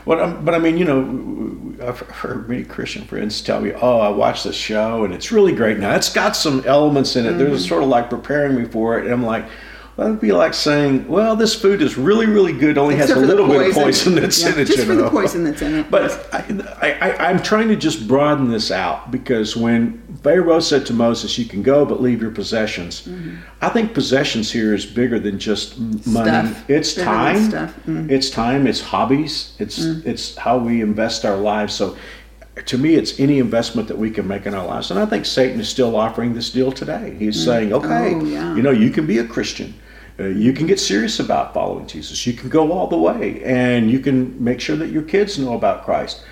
But, 0.06 0.20
um, 0.20 0.46
but 0.46 0.54
I 0.54 0.60
mean, 0.60 0.78
you 0.78 0.86
know, 0.86 1.88
I've 1.88 2.00
heard 2.00 2.50
many 2.50 2.64
Christian 2.64 3.06
friends 3.06 3.42
tell 3.42 3.62
me, 3.62 3.72
"Oh, 3.74 4.00
I 4.00 4.10
watched 4.10 4.44
this 4.44 4.56
show 4.56 5.04
and 5.06 5.14
it's 5.14 5.32
really 5.32 5.54
great." 5.54 5.80
Now 5.80 5.96
it's 5.96 6.12
got 6.12 6.36
some 6.36 6.64
elements 6.66 7.16
in 7.16 7.26
it. 7.26 7.30
Mm-hmm. 7.30 7.38
There's 7.40 7.68
sort 7.68 7.84
of 7.84 7.90
like 7.90 8.10
preparing 8.10 8.56
me 8.56 8.66
for 8.66 9.00
it, 9.00 9.06
and 9.06 9.14
I'm 9.14 9.24
like, 9.24 9.46
well, 9.95 10.07
that'd 10.07 10.22
be 10.22 10.31
like 10.31 10.56
saying, 10.56 11.07
well, 11.07 11.36
this 11.36 11.54
food 11.54 11.80
is 11.80 11.98
really, 11.98 12.25
really 12.25 12.51
good, 12.51 12.80
only 12.80 12.95
Except 12.95 13.12
has 13.12 13.22
a 13.22 13.25
little 13.28 13.48
bit 13.48 13.69
of 13.69 13.75
poison 13.75 14.16
that's 14.16 14.42
yeah, 14.42 14.54
in 14.54 14.60
it. 14.60 14.66
Just 14.66 14.88
for 14.88 14.94
know? 14.94 15.04
the 15.04 15.10
poison 15.12 15.44
that's 15.44 15.62
in 15.62 15.75
it. 15.75 15.92
But 15.92 16.28
I, 16.34 17.30
am 17.30 17.44
trying 17.44 17.68
to 17.68 17.75
just 17.75 18.07
broaden 18.07 18.50
this 18.50 18.72
out 18.72 19.12
because 19.12 19.56
when 19.56 20.01
Pharaoh 20.24 20.60
said 20.62 20.88
to 20.88 20.94
Moses, 20.94 21.38
you 21.38 21.45
can 21.45 21.62
go, 21.62 21.86
but 21.86 22.01
leave 22.01 22.24
your 22.24 22.31
possessions, 22.31 23.07
mm-hmm. 23.07 23.36
I 23.62 23.69
think 23.69 23.94
possessions 23.94 24.51
here 24.51 24.74
is 24.74 24.84
bigger 24.84 25.19
than 25.19 25.38
just 25.38 25.78
money. 25.78 26.01
Stuff. 26.07 26.69
It's 26.72 26.94
bigger 26.94 27.06
time. 27.06 27.51
Mm-hmm. 27.51 28.10
It's 28.10 28.30
time. 28.31 28.66
It's 28.66 28.81
hobbies. 28.81 29.56
It's, 29.60 29.80
mm. 29.80 30.04
it's 30.07 30.36
how 30.36 30.57
we 30.57 30.81
invest 30.81 31.24
our 31.24 31.38
lives. 31.38 31.75
So 31.75 31.96
to 32.66 32.77
me, 32.79 32.96
it's 32.96 33.20
any 33.20 33.38
investment 33.38 33.88
that 33.89 33.98
we 33.98 34.10
can 34.10 34.27
make 34.27 34.48
in 34.48 34.56
our 34.56 34.65
lives. 34.65 34.89
And 34.89 35.00
I 35.00 35.06
think 35.06 35.25
Satan 35.25 35.60
is 35.60 35.70
still 35.70 35.96
offering 35.96 36.34
this 36.34 36.50
deal 36.50 36.72
today. 36.72 37.15
He's 37.20 37.39
mm. 37.39 37.46
saying, 37.46 37.74
okay, 37.74 38.15
oh, 38.15 38.25
yeah. 38.25 38.56
you 38.56 38.63
know, 38.63 38.72
you 38.72 38.89
can 38.89 39.06
be 39.06 39.20
a 39.20 39.25
Christian. 39.25 39.74
Uh, 40.20 40.25
you 40.25 40.53
can 40.53 40.67
get 40.67 40.79
serious 40.79 41.20
about 41.20 41.53
following 41.53 41.88
Jesus. 41.88 42.25
You 42.27 42.34
can 42.34 42.50
go 42.50 42.72
all 42.72 42.88
the 42.88 42.98
way 42.98 43.43
and 43.43 43.89
you 43.89 44.00
can 44.00 44.41
make 44.43 44.60
sure 44.60 44.75
that 44.75 44.89
your 44.89 45.01
kids 45.01 45.39
know 45.39 45.53
about 45.53 45.84
Christ. 45.86 46.24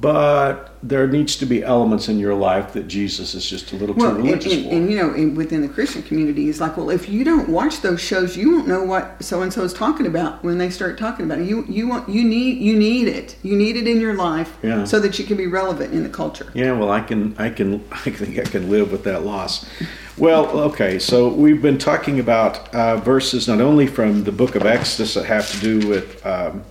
But 0.00 0.74
there 0.82 1.06
needs 1.06 1.36
to 1.36 1.46
be 1.46 1.62
elements 1.62 2.08
in 2.08 2.18
your 2.18 2.34
life 2.34 2.72
that 2.74 2.88
Jesus 2.88 3.34
is 3.34 3.48
just 3.48 3.72
a 3.72 3.76
little 3.76 3.94
well, 3.94 4.10
too 4.10 4.22
religious 4.22 4.52
and, 4.52 4.64
for. 4.64 4.70
And, 4.70 4.90
you 4.90 4.96
know, 4.96 5.14
in, 5.14 5.34
within 5.34 5.62
the 5.62 5.68
Christian 5.68 6.02
community, 6.02 6.48
it's 6.48 6.60
like, 6.60 6.76
well, 6.76 6.90
if 6.90 7.08
you 7.08 7.24
don't 7.24 7.48
watch 7.48 7.80
those 7.80 8.00
shows, 8.00 8.36
you 8.36 8.52
won't 8.52 8.68
know 8.68 8.82
what 8.82 9.22
so 9.22 9.42
and 9.42 9.52
so 9.52 9.62
is 9.62 9.72
talking 9.72 10.06
about 10.06 10.42
when 10.44 10.58
they 10.58 10.68
start 10.70 10.98
talking 10.98 11.24
about 11.24 11.38
it. 11.38 11.46
You 11.46 11.64
you 11.68 11.88
want 11.88 12.08
you 12.08 12.24
need 12.24 12.58
you 12.58 12.76
need 12.76 13.08
it. 13.08 13.36
You 13.42 13.56
need 13.56 13.76
it 13.76 13.86
in 13.86 14.00
your 14.00 14.14
life 14.14 14.56
yeah. 14.62 14.84
so 14.84 15.00
that 15.00 15.18
you 15.18 15.24
can 15.24 15.36
be 15.36 15.46
relevant 15.46 15.94
in 15.94 16.02
the 16.02 16.08
culture. 16.08 16.50
Yeah, 16.54 16.72
well, 16.72 16.90
I 16.90 17.00
can 17.00 17.34
I 17.38 17.50
can 17.50 17.84
I 17.92 18.10
think 18.10 18.38
I 18.38 18.44
can 18.44 18.70
live 18.70 18.90
with 18.90 19.04
that 19.04 19.24
loss. 19.24 19.66
Well, 20.16 20.46
okay, 20.60 20.98
so 20.98 21.28
we've 21.28 21.60
been 21.60 21.78
talking 21.78 22.20
about 22.20 22.72
uh, 22.74 22.98
verses 22.98 23.48
not 23.48 23.60
only 23.60 23.86
from 23.86 24.24
the 24.24 24.32
book 24.32 24.54
of 24.54 24.64
Exodus 24.64 25.14
that 25.14 25.24
have 25.26 25.50
to 25.50 25.60
do 25.60 25.88
with 25.88 26.24
um, 26.24 26.62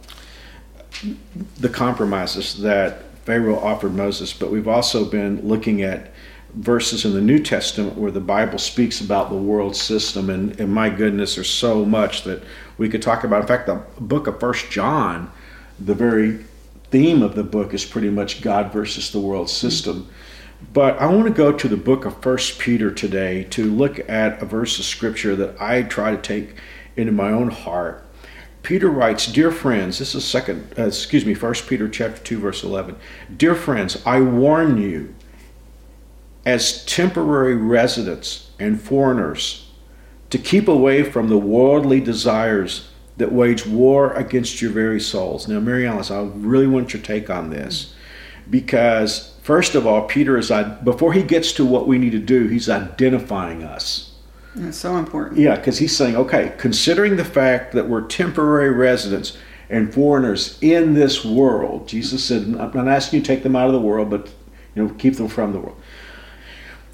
the 1.59 1.67
compromises 1.67 2.61
that 2.61 3.03
Pharaoh 3.23 3.59
offered 3.59 3.93
Moses, 3.93 4.33
but 4.33 4.51
we've 4.51 4.67
also 4.67 5.05
been 5.05 5.47
looking 5.47 5.81
at 5.81 6.11
verses 6.53 7.05
in 7.05 7.13
the 7.13 7.21
New 7.21 7.39
Testament 7.39 7.97
where 7.97 8.11
the 8.11 8.19
Bible 8.19 8.59
speaks 8.59 9.01
about 9.01 9.29
the 9.29 9.35
world 9.35 9.75
system, 9.75 10.29
and, 10.29 10.59
and 10.59 10.71
my 10.71 10.89
goodness, 10.89 11.35
there's 11.35 11.49
so 11.49 11.85
much 11.85 12.23
that 12.23 12.43
we 12.77 12.89
could 12.89 13.01
talk 13.01 13.23
about. 13.23 13.41
In 13.41 13.47
fact, 13.47 13.65
the 13.65 13.81
book 13.99 14.27
of 14.27 14.39
First 14.39 14.69
John, 14.69 15.31
the 15.79 15.95
very 15.95 16.45
theme 16.91 17.23
of 17.23 17.35
the 17.35 17.43
book 17.43 17.73
is 17.73 17.85
pretty 17.85 18.09
much 18.09 18.41
God 18.41 18.71
versus 18.71 19.11
the 19.11 19.19
world 19.19 19.49
system. 19.49 20.07
But 20.71 20.99
I 20.99 21.07
want 21.07 21.27
to 21.27 21.33
go 21.33 21.51
to 21.51 21.67
the 21.67 21.77
book 21.77 22.05
of 22.05 22.21
First 22.21 22.59
Peter 22.59 22.91
today 22.91 23.45
to 23.45 23.65
look 23.65 24.07
at 24.09 24.41
a 24.41 24.45
verse 24.45 24.79
of 24.79 24.85
scripture 24.85 25.35
that 25.35 25.59
I 25.59 25.83
try 25.83 26.15
to 26.15 26.21
take 26.21 26.55
into 26.95 27.11
my 27.11 27.31
own 27.31 27.49
heart. 27.49 28.05
Peter 28.63 28.89
writes, 28.89 29.27
"Dear 29.27 29.51
friends, 29.51 29.99
this 29.99 30.15
is 30.15 30.23
second, 30.23 30.63
uh, 30.79 30.87
excuse 30.87 31.25
me, 31.25 31.33
First 31.33 31.67
Peter 31.67 31.89
chapter 31.89 32.23
two, 32.23 32.39
verse 32.39 32.63
eleven. 32.63 32.95
Dear 33.35 33.55
friends, 33.55 34.01
I 34.05 34.21
warn 34.21 34.81
you, 34.81 35.13
as 36.45 36.83
temporary 36.85 37.55
residents 37.55 38.51
and 38.59 38.81
foreigners, 38.81 39.67
to 40.29 40.37
keep 40.37 40.67
away 40.67 41.03
from 41.03 41.27
the 41.27 41.37
worldly 41.37 41.99
desires 41.99 42.87
that 43.17 43.31
wage 43.31 43.67
war 43.67 44.13
against 44.13 44.61
your 44.61 44.71
very 44.71 44.99
souls." 44.99 45.47
Now, 45.47 45.59
Mary 45.59 45.85
Alice, 45.85 46.09
I 46.09 46.21
really 46.33 46.67
want 46.67 46.93
your 46.93 47.03
take 47.03 47.29
on 47.29 47.49
this 47.49 47.93
because 48.49 49.33
first 49.43 49.75
of 49.75 49.85
all, 49.85 50.03
Peter 50.03 50.37
is 50.37 50.49
I 50.49 50.63
before 50.63 51.11
he 51.11 51.21
gets 51.21 51.51
to 51.53 51.65
what 51.65 51.85
we 51.85 51.97
need 51.97 52.13
to 52.13 52.19
do, 52.19 52.47
he's 52.47 52.69
identifying 52.69 53.61
us. 53.61 54.12
That's 54.55 54.77
so 54.77 54.97
important. 54.97 55.39
Yeah, 55.39 55.55
because 55.55 55.79
he's 55.79 55.95
saying, 55.95 56.15
okay, 56.15 56.53
considering 56.57 57.15
the 57.15 57.25
fact 57.25 57.73
that 57.73 57.87
we're 57.87 58.05
temporary 58.07 58.71
residents 58.71 59.37
and 59.69 59.93
foreigners 59.93 60.59
in 60.61 60.93
this 60.93 61.25
world, 61.25 61.87
Jesus 61.87 62.23
said, 62.23 62.43
I'm 62.43 62.71
not 62.73 62.87
asking 62.87 63.19
you 63.19 63.25
to 63.25 63.27
take 63.27 63.43
them 63.43 63.55
out 63.55 63.67
of 63.67 63.73
the 63.73 63.81
world, 63.81 64.09
but 64.09 64.31
you 64.75 64.83
know, 64.83 64.93
keep 64.95 65.15
them 65.15 65.27
from 65.27 65.53
the 65.53 65.59
world. 65.59 65.81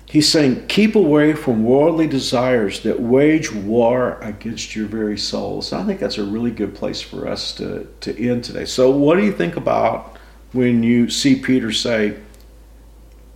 He's 0.05 0.27
saying, 0.27 0.65
keep 0.67 0.95
away 0.95 1.33
from 1.33 1.63
worldly 1.63 2.07
desires 2.07 2.81
that 2.81 2.99
wage 2.99 3.51
war 3.51 4.19
against 4.21 4.75
your 4.75 4.87
very 4.87 5.17
soul. 5.19 5.61
So 5.61 5.77
I 5.77 5.83
think 5.83 5.99
that's 5.99 6.17
a 6.17 6.23
really 6.23 6.49
good 6.49 6.73
place 6.73 6.99
for 6.99 7.27
us 7.27 7.53
to, 7.55 7.87
to 8.01 8.27
end 8.27 8.43
today. 8.43 8.65
So, 8.65 8.89
what 8.89 9.17
do 9.17 9.23
you 9.23 9.31
think 9.31 9.55
about 9.55 10.17
when 10.51 10.81
you 10.81 11.11
see 11.11 11.35
Peter 11.35 11.71
say, 11.71 12.17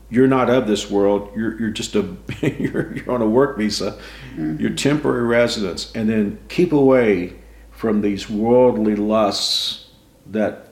You're 0.09 0.27
not 0.27 0.49
of 0.49 0.67
this 0.67 0.91
world, 0.91 1.31
you're, 1.35 1.59
you're 1.59 1.69
just 1.69 1.95
a, 1.95 2.15
you're, 2.41 2.95
you're 2.95 3.11
on 3.11 3.21
a 3.21 3.27
work 3.27 3.57
visa, 3.57 3.99
mm-hmm. 4.31 4.59
you're 4.59 4.71
temporary 4.71 5.23
residents, 5.23 5.91
and 5.95 6.09
then 6.09 6.39
keep 6.49 6.71
away 6.71 7.33
from 7.71 8.01
these 8.01 8.29
worldly 8.29 8.95
lusts 8.95 9.89
that 10.27 10.69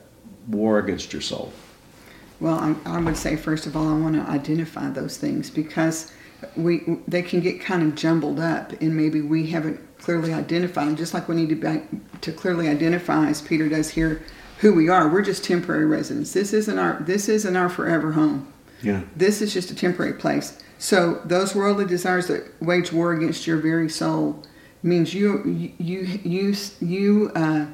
war 0.48 0.78
against 0.78 1.12
your 1.12 1.22
soul? 1.22 1.52
Well, 2.40 2.58
I, 2.58 2.96
I, 2.96 3.00
would 3.00 3.16
say 3.16 3.36
first 3.36 3.66
of 3.66 3.76
all, 3.76 3.88
I 3.88 3.98
want 3.98 4.14
to 4.14 4.22
identify 4.30 4.90
those 4.90 5.16
things 5.16 5.50
because 5.50 6.12
we 6.56 6.98
they 7.06 7.22
can 7.22 7.40
get 7.40 7.60
kind 7.60 7.82
of 7.82 7.94
jumbled 7.94 8.40
up, 8.40 8.72
and 8.80 8.96
maybe 8.96 9.20
we 9.20 9.46
haven't 9.48 9.80
clearly 9.98 10.32
identified 10.32 10.88
them. 10.88 10.96
Just 10.96 11.14
like 11.14 11.28
we 11.28 11.36
need 11.36 11.50
to 11.50 11.54
be, 11.54 11.82
to 12.20 12.32
clearly 12.32 12.68
identify, 12.68 13.28
as 13.28 13.40
Peter 13.40 13.68
does 13.68 13.90
here, 13.90 14.22
who 14.58 14.74
we 14.74 14.88
are. 14.88 15.08
We're 15.08 15.22
just 15.22 15.44
temporary 15.44 15.86
residents. 15.86 16.32
This 16.32 16.52
isn't 16.52 16.78
our 16.78 17.00
this 17.00 17.28
isn't 17.28 17.56
our 17.56 17.68
forever 17.68 18.12
home. 18.12 18.51
Yeah. 18.82 19.02
This 19.16 19.42
is 19.42 19.52
just 19.52 19.70
a 19.70 19.74
temporary 19.74 20.14
place. 20.14 20.58
So 20.78 21.20
those 21.24 21.54
worldly 21.54 21.86
desires 21.86 22.26
that 22.26 22.50
wage 22.60 22.92
war 22.92 23.12
against 23.12 23.46
your 23.46 23.58
very 23.58 23.88
soul 23.88 24.42
means 24.82 25.14
you 25.14 25.72
you 25.78 26.00
you 26.24 26.54
you. 26.80 27.30
Uh, 27.34 27.66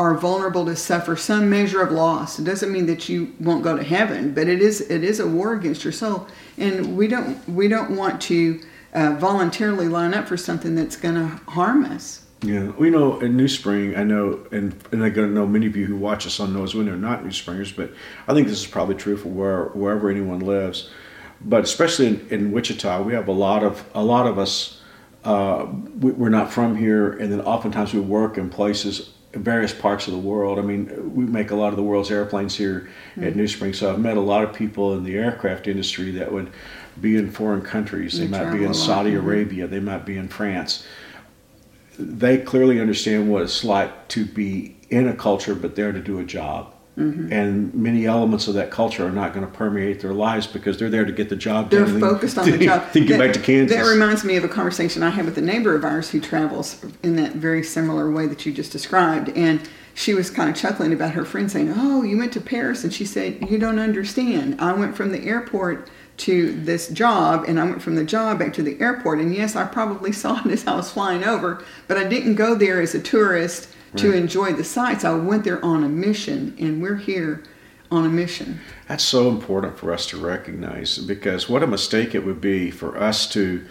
are 0.00 0.14
vulnerable 0.14 0.64
to 0.64 0.74
suffer 0.74 1.14
some 1.14 1.50
measure 1.50 1.82
of 1.82 1.92
loss. 1.92 2.38
It 2.38 2.44
doesn't 2.44 2.72
mean 2.72 2.86
that 2.86 3.10
you 3.10 3.34
won't 3.38 3.62
go 3.62 3.76
to 3.76 3.82
heaven, 3.82 4.32
but 4.32 4.48
it 4.48 4.62
is 4.62 4.80
it 4.80 5.04
is 5.04 5.20
a 5.20 5.26
war 5.26 5.52
against 5.52 5.84
your 5.84 5.92
soul, 5.92 6.26
and 6.56 6.96
we 6.96 7.06
don't 7.06 7.46
we 7.46 7.68
don't 7.68 7.94
want 7.94 8.18
to 8.22 8.62
uh, 8.94 9.16
voluntarily 9.20 9.88
line 9.88 10.14
up 10.14 10.26
for 10.26 10.38
something 10.38 10.74
that's 10.74 10.96
going 10.96 11.16
to 11.16 11.26
harm 11.50 11.84
us. 11.84 12.24
Yeah, 12.42 12.70
we 12.70 12.88
know 12.88 13.20
in 13.20 13.36
New 13.36 13.48
Spring, 13.48 13.96
I 13.96 14.02
know, 14.02 14.46
and 14.50 14.74
and 14.92 15.04
I 15.04 15.10
gotta 15.10 15.26
know 15.26 15.46
many 15.46 15.66
of 15.66 15.76
you 15.76 15.84
who 15.84 15.96
watch 15.96 16.26
us 16.26 16.40
on 16.40 16.54
those 16.54 16.74
when 16.74 16.86
they're 16.86 16.96
not 16.96 17.22
New 17.22 17.32
Springers, 17.32 17.70
but 17.70 17.92
I 18.26 18.32
think 18.32 18.48
this 18.48 18.60
is 18.60 18.66
probably 18.66 18.94
true 18.94 19.16
for 19.18 19.28
where 19.28 19.64
wherever 19.66 20.08
anyone 20.08 20.40
lives, 20.40 20.90
but 21.42 21.64
especially 21.64 22.06
in, 22.06 22.28
in 22.30 22.52
Wichita, 22.52 23.02
we 23.02 23.12
have 23.12 23.28
a 23.28 23.32
lot 23.32 23.62
of 23.62 23.84
a 23.94 24.02
lot 24.02 24.26
of 24.26 24.38
us. 24.38 24.80
Uh, 25.22 25.66
we, 25.98 26.12
we're 26.12 26.30
not 26.30 26.50
from 26.50 26.76
here, 26.76 27.12
and 27.12 27.30
then 27.30 27.42
oftentimes 27.42 27.92
we 27.92 28.00
work 28.00 28.38
in 28.38 28.48
places 28.48 29.10
in 29.34 29.42
various 29.42 29.74
parts 29.74 30.06
of 30.06 30.14
the 30.14 30.18
world. 30.18 30.58
I 30.58 30.62
mean, 30.62 31.14
we 31.14 31.26
make 31.26 31.50
a 31.50 31.56
lot 31.56 31.68
of 31.68 31.76
the 31.76 31.82
world's 31.82 32.10
airplanes 32.10 32.56
here 32.56 32.88
mm-hmm. 33.10 33.24
at 33.24 33.36
New 33.36 33.48
Spring, 33.48 33.74
so 33.74 33.92
I've 33.92 34.00
met 34.00 34.16
a 34.16 34.20
lot 34.20 34.44
of 34.44 34.54
people 34.54 34.94
in 34.94 35.04
the 35.04 35.16
aircraft 35.16 35.68
industry 35.68 36.10
that 36.12 36.32
would 36.32 36.50
be 36.98 37.16
in 37.16 37.30
foreign 37.30 37.60
countries. 37.60 38.18
They, 38.18 38.26
might 38.26 38.50
be 38.50 38.64
in 38.64 38.72
Saudi 38.72 39.10
mm-hmm. 39.10 39.26
Arabia, 39.26 39.66
they 39.66 39.80
might 39.80 40.06
be 40.06 40.16
in 40.16 40.28
France. 40.28 40.86
They 42.00 42.38
clearly 42.38 42.80
understand 42.80 43.30
what 43.30 43.42
it's 43.42 43.64
like 43.64 44.08
to 44.08 44.24
be 44.24 44.76
in 44.88 45.06
a 45.06 45.14
culture, 45.14 45.54
but 45.54 45.76
there 45.76 45.92
to 45.92 46.00
do 46.00 46.18
a 46.18 46.24
job. 46.24 46.74
Mm-hmm. 46.98 47.32
And 47.32 47.72
many 47.72 48.04
elements 48.04 48.48
of 48.48 48.54
that 48.54 48.70
culture 48.70 49.06
are 49.06 49.12
not 49.12 49.32
going 49.32 49.46
to 49.46 49.52
permeate 49.52 50.00
their 50.00 50.12
lives 50.12 50.46
because 50.46 50.76
they're 50.78 50.90
there 50.90 51.04
to 51.04 51.12
get 51.12 51.28
the 51.28 51.36
job 51.36 51.70
they're 51.70 51.84
done. 51.84 52.00
They're 52.00 52.10
focused 52.10 52.36
on 52.36 52.50
the 52.50 52.58
job. 52.58 52.92
To 52.92 53.04
get 53.04 53.18
back 53.18 53.32
to 53.32 53.40
Kansas. 53.40 53.76
That 53.76 53.88
reminds 53.88 54.24
me 54.24 54.36
of 54.36 54.44
a 54.44 54.48
conversation 54.48 55.02
I 55.02 55.10
had 55.10 55.24
with 55.24 55.38
a 55.38 55.42
neighbor 55.42 55.74
of 55.74 55.84
ours 55.84 56.10
who 56.10 56.20
travels 56.20 56.84
in 57.02 57.16
that 57.16 57.32
very 57.32 57.62
similar 57.62 58.10
way 58.10 58.26
that 58.26 58.44
you 58.44 58.52
just 58.52 58.72
described. 58.72 59.30
And 59.30 59.66
she 59.94 60.14
was 60.14 60.30
kind 60.30 60.50
of 60.50 60.56
chuckling 60.56 60.92
about 60.92 61.12
her 61.12 61.24
friend 61.24 61.50
saying, 61.50 61.72
Oh, 61.74 62.02
you 62.02 62.18
went 62.18 62.32
to 62.34 62.40
Paris? 62.40 62.84
And 62.84 62.92
she 62.92 63.06
said, 63.06 63.48
You 63.48 63.58
don't 63.58 63.78
understand. 63.78 64.60
I 64.60 64.72
went 64.72 64.96
from 64.96 65.12
the 65.12 65.24
airport 65.24 65.88
to 66.20 66.52
this 66.52 66.88
job 66.88 67.44
and 67.48 67.58
I 67.58 67.64
went 67.64 67.82
from 67.82 67.94
the 67.94 68.04
job 68.04 68.38
back 68.38 68.52
to 68.54 68.62
the 68.62 68.80
airport. 68.80 69.20
And 69.20 69.34
yes, 69.34 69.56
I 69.56 69.64
probably 69.64 70.12
saw 70.22 70.40
it 70.44 70.50
as 70.50 70.66
I 70.66 70.76
was 70.76 70.90
flying 70.90 71.24
over, 71.24 71.64
but 71.88 71.96
I 71.96 72.04
didn't 72.04 72.34
go 72.34 72.54
there 72.54 72.80
as 72.80 72.94
a 72.94 73.00
tourist 73.00 73.68
right. 73.92 73.98
to 74.00 74.12
enjoy 74.12 74.52
the 74.52 74.64
sights. 74.64 75.04
I 75.04 75.14
went 75.14 75.44
there 75.44 75.64
on 75.64 75.84
a 75.84 75.88
mission, 75.88 76.54
and 76.58 76.82
we're 76.82 76.96
here 76.96 77.42
on 77.90 78.04
a 78.04 78.08
mission. 78.08 78.60
That's 78.86 79.02
so 79.02 79.28
important 79.28 79.78
for 79.78 79.92
us 79.92 80.06
to 80.06 80.18
recognize 80.18 80.98
because 80.98 81.48
what 81.48 81.62
a 81.62 81.66
mistake 81.66 82.14
it 82.14 82.24
would 82.24 82.40
be 82.40 82.70
for 82.70 82.96
us 82.98 83.28
to 83.30 83.64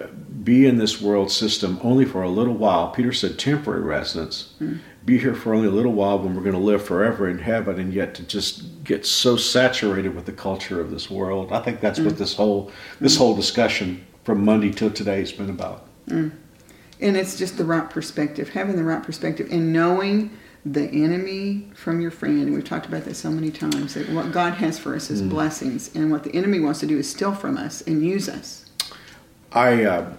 uh, 0.00 0.06
be 0.42 0.66
in 0.66 0.78
this 0.78 1.00
world 1.00 1.30
system 1.30 1.78
only 1.82 2.04
for 2.04 2.22
a 2.22 2.30
little 2.30 2.54
while. 2.54 2.90
Peter 2.90 3.12
said 3.12 3.38
temporary 3.38 3.82
residence. 3.82 4.54
Mm. 4.60 4.80
Be 5.04 5.18
here 5.18 5.34
for 5.34 5.52
only 5.52 5.68
a 5.68 5.72
little 5.72 5.92
while 5.92 6.18
when 6.18 6.34
we're 6.34 6.42
going 6.42 6.54
to 6.54 6.60
live 6.60 6.84
forever 6.84 7.28
in 7.28 7.38
heaven, 7.38 7.78
and 7.78 7.92
yet 7.92 8.14
to 8.14 8.22
just 8.22 8.62
get 8.84 9.06
so 9.06 9.36
saturated 9.36 10.14
with 10.14 10.26
the 10.26 10.32
culture 10.32 10.80
of 10.80 10.90
this 10.90 11.10
world. 11.10 11.52
I 11.52 11.60
think 11.60 11.80
that's 11.80 11.98
mm. 11.98 12.06
what 12.06 12.18
this 12.18 12.34
whole 12.34 12.70
this 13.00 13.14
mm. 13.14 13.18
whole 13.18 13.36
discussion 13.36 14.04
from 14.24 14.44
Monday 14.44 14.70
till 14.70 14.90
today 14.90 15.20
has 15.20 15.32
been 15.32 15.50
about. 15.50 15.86
Mm 16.08 16.32
and 17.02 17.16
it's 17.16 17.36
just 17.36 17.58
the 17.58 17.64
right 17.64 17.90
perspective 17.90 18.48
having 18.48 18.76
the 18.76 18.84
right 18.84 19.02
perspective 19.02 19.48
and 19.50 19.72
knowing 19.72 20.30
the 20.64 20.88
enemy 20.90 21.68
from 21.74 22.00
your 22.00 22.12
friend 22.12 22.40
and 22.42 22.54
we've 22.54 22.64
talked 22.64 22.86
about 22.86 23.04
that 23.04 23.14
so 23.14 23.30
many 23.30 23.50
times 23.50 23.94
that 23.94 24.08
what 24.10 24.32
god 24.32 24.54
has 24.54 24.78
for 24.78 24.94
us 24.94 25.10
is 25.10 25.20
mm. 25.20 25.28
blessings 25.28 25.94
and 25.94 26.10
what 26.10 26.22
the 26.22 26.34
enemy 26.34 26.60
wants 26.60 26.80
to 26.80 26.86
do 26.86 26.96
is 26.96 27.10
steal 27.10 27.34
from 27.34 27.58
us 27.58 27.82
and 27.82 28.04
use 28.06 28.28
us 28.28 28.70
i 29.50 29.84
uh, 29.84 30.10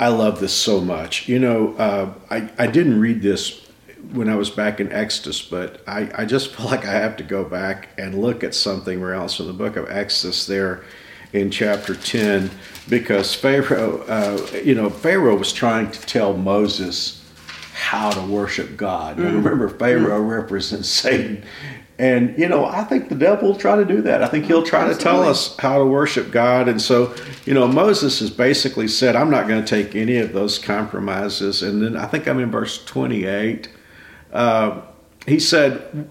i 0.00 0.08
love 0.08 0.40
this 0.40 0.52
so 0.52 0.80
much 0.80 1.28
you 1.28 1.38
know 1.38 1.74
uh, 1.74 2.12
i 2.30 2.50
i 2.58 2.66
didn't 2.66 3.00
read 3.00 3.22
this 3.22 3.66
when 4.12 4.28
I 4.28 4.34
was 4.34 4.50
back 4.50 4.80
in 4.80 4.90
Exodus, 4.92 5.40
but 5.42 5.82
I, 5.86 6.10
I 6.14 6.24
just 6.24 6.54
feel 6.54 6.66
like 6.66 6.84
I 6.84 6.92
have 6.92 7.16
to 7.18 7.24
go 7.24 7.44
back 7.44 7.90
and 7.98 8.20
look 8.20 8.44
at 8.44 8.54
something 8.54 9.02
else 9.02 9.40
in 9.40 9.46
the 9.46 9.52
book 9.52 9.76
of 9.76 9.90
Exodus 9.90 10.46
there 10.46 10.84
in 11.32 11.50
chapter 11.50 11.94
10 11.94 12.50
because 12.88 13.34
Pharaoh, 13.34 14.02
uh, 14.02 14.46
you 14.62 14.74
know, 14.74 14.90
Pharaoh 14.90 15.36
was 15.36 15.52
trying 15.52 15.90
to 15.90 16.00
tell 16.02 16.36
Moses 16.36 17.22
how 17.72 18.10
to 18.10 18.20
worship 18.20 18.76
God. 18.76 19.16
Mm. 19.16 19.44
remember, 19.44 19.68
Pharaoh 19.68 20.22
mm. 20.22 20.28
represents 20.28 20.88
Satan. 20.90 21.44
And, 21.98 22.36
you 22.36 22.48
know, 22.48 22.64
I 22.64 22.84
think 22.84 23.08
the 23.08 23.14
devil 23.14 23.48
will 23.48 23.56
try 23.56 23.76
to 23.76 23.84
do 23.84 24.02
that. 24.02 24.22
I 24.22 24.26
think 24.26 24.46
he'll 24.46 24.62
try 24.62 24.80
Absolutely. 24.80 25.04
to 25.04 25.10
tell 25.10 25.22
us 25.22 25.56
how 25.58 25.78
to 25.78 25.84
worship 25.84 26.30
God. 26.30 26.68
And 26.68 26.80
so, 26.82 27.14
you 27.44 27.54
know, 27.54 27.68
Moses 27.68 28.18
has 28.18 28.30
basically 28.30 28.88
said, 28.88 29.14
I'm 29.14 29.30
not 29.30 29.46
going 29.46 29.62
to 29.62 29.68
take 29.68 29.94
any 29.94 30.16
of 30.16 30.32
those 30.32 30.58
compromises. 30.58 31.62
And 31.62 31.82
then 31.82 31.96
I 31.96 32.06
think 32.06 32.26
I'm 32.26 32.40
in 32.40 32.50
verse 32.50 32.84
28. 32.84 33.68
He 35.26 35.38
said, 35.38 36.10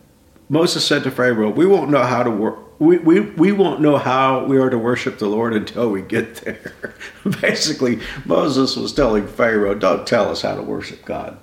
Moses 0.49 0.85
said 0.85 1.03
to 1.03 1.11
Pharaoh, 1.11 1.49
We 1.49 1.65
won't 1.65 1.89
know 1.89 2.03
how 2.03 2.23
to 2.23 2.31
work 2.31 2.71
we, 2.81 2.97
we, 2.97 3.19
we 3.19 3.51
won't 3.51 3.79
know 3.79 3.97
how 3.97 4.43
we 4.45 4.57
are 4.57 4.71
to 4.71 4.77
worship 4.77 5.19
the 5.19 5.27
Lord 5.27 5.53
until 5.53 5.91
we 5.91 6.01
get 6.01 6.37
there. 6.37 6.95
Basically, 7.41 7.99
Moses 8.25 8.75
was 8.75 8.91
telling 8.91 9.27
Pharaoh, 9.27 9.75
Don't 9.75 10.07
tell 10.07 10.31
us 10.31 10.41
how 10.41 10.55
to 10.55 10.63
worship 10.63 11.05
God. 11.05 11.37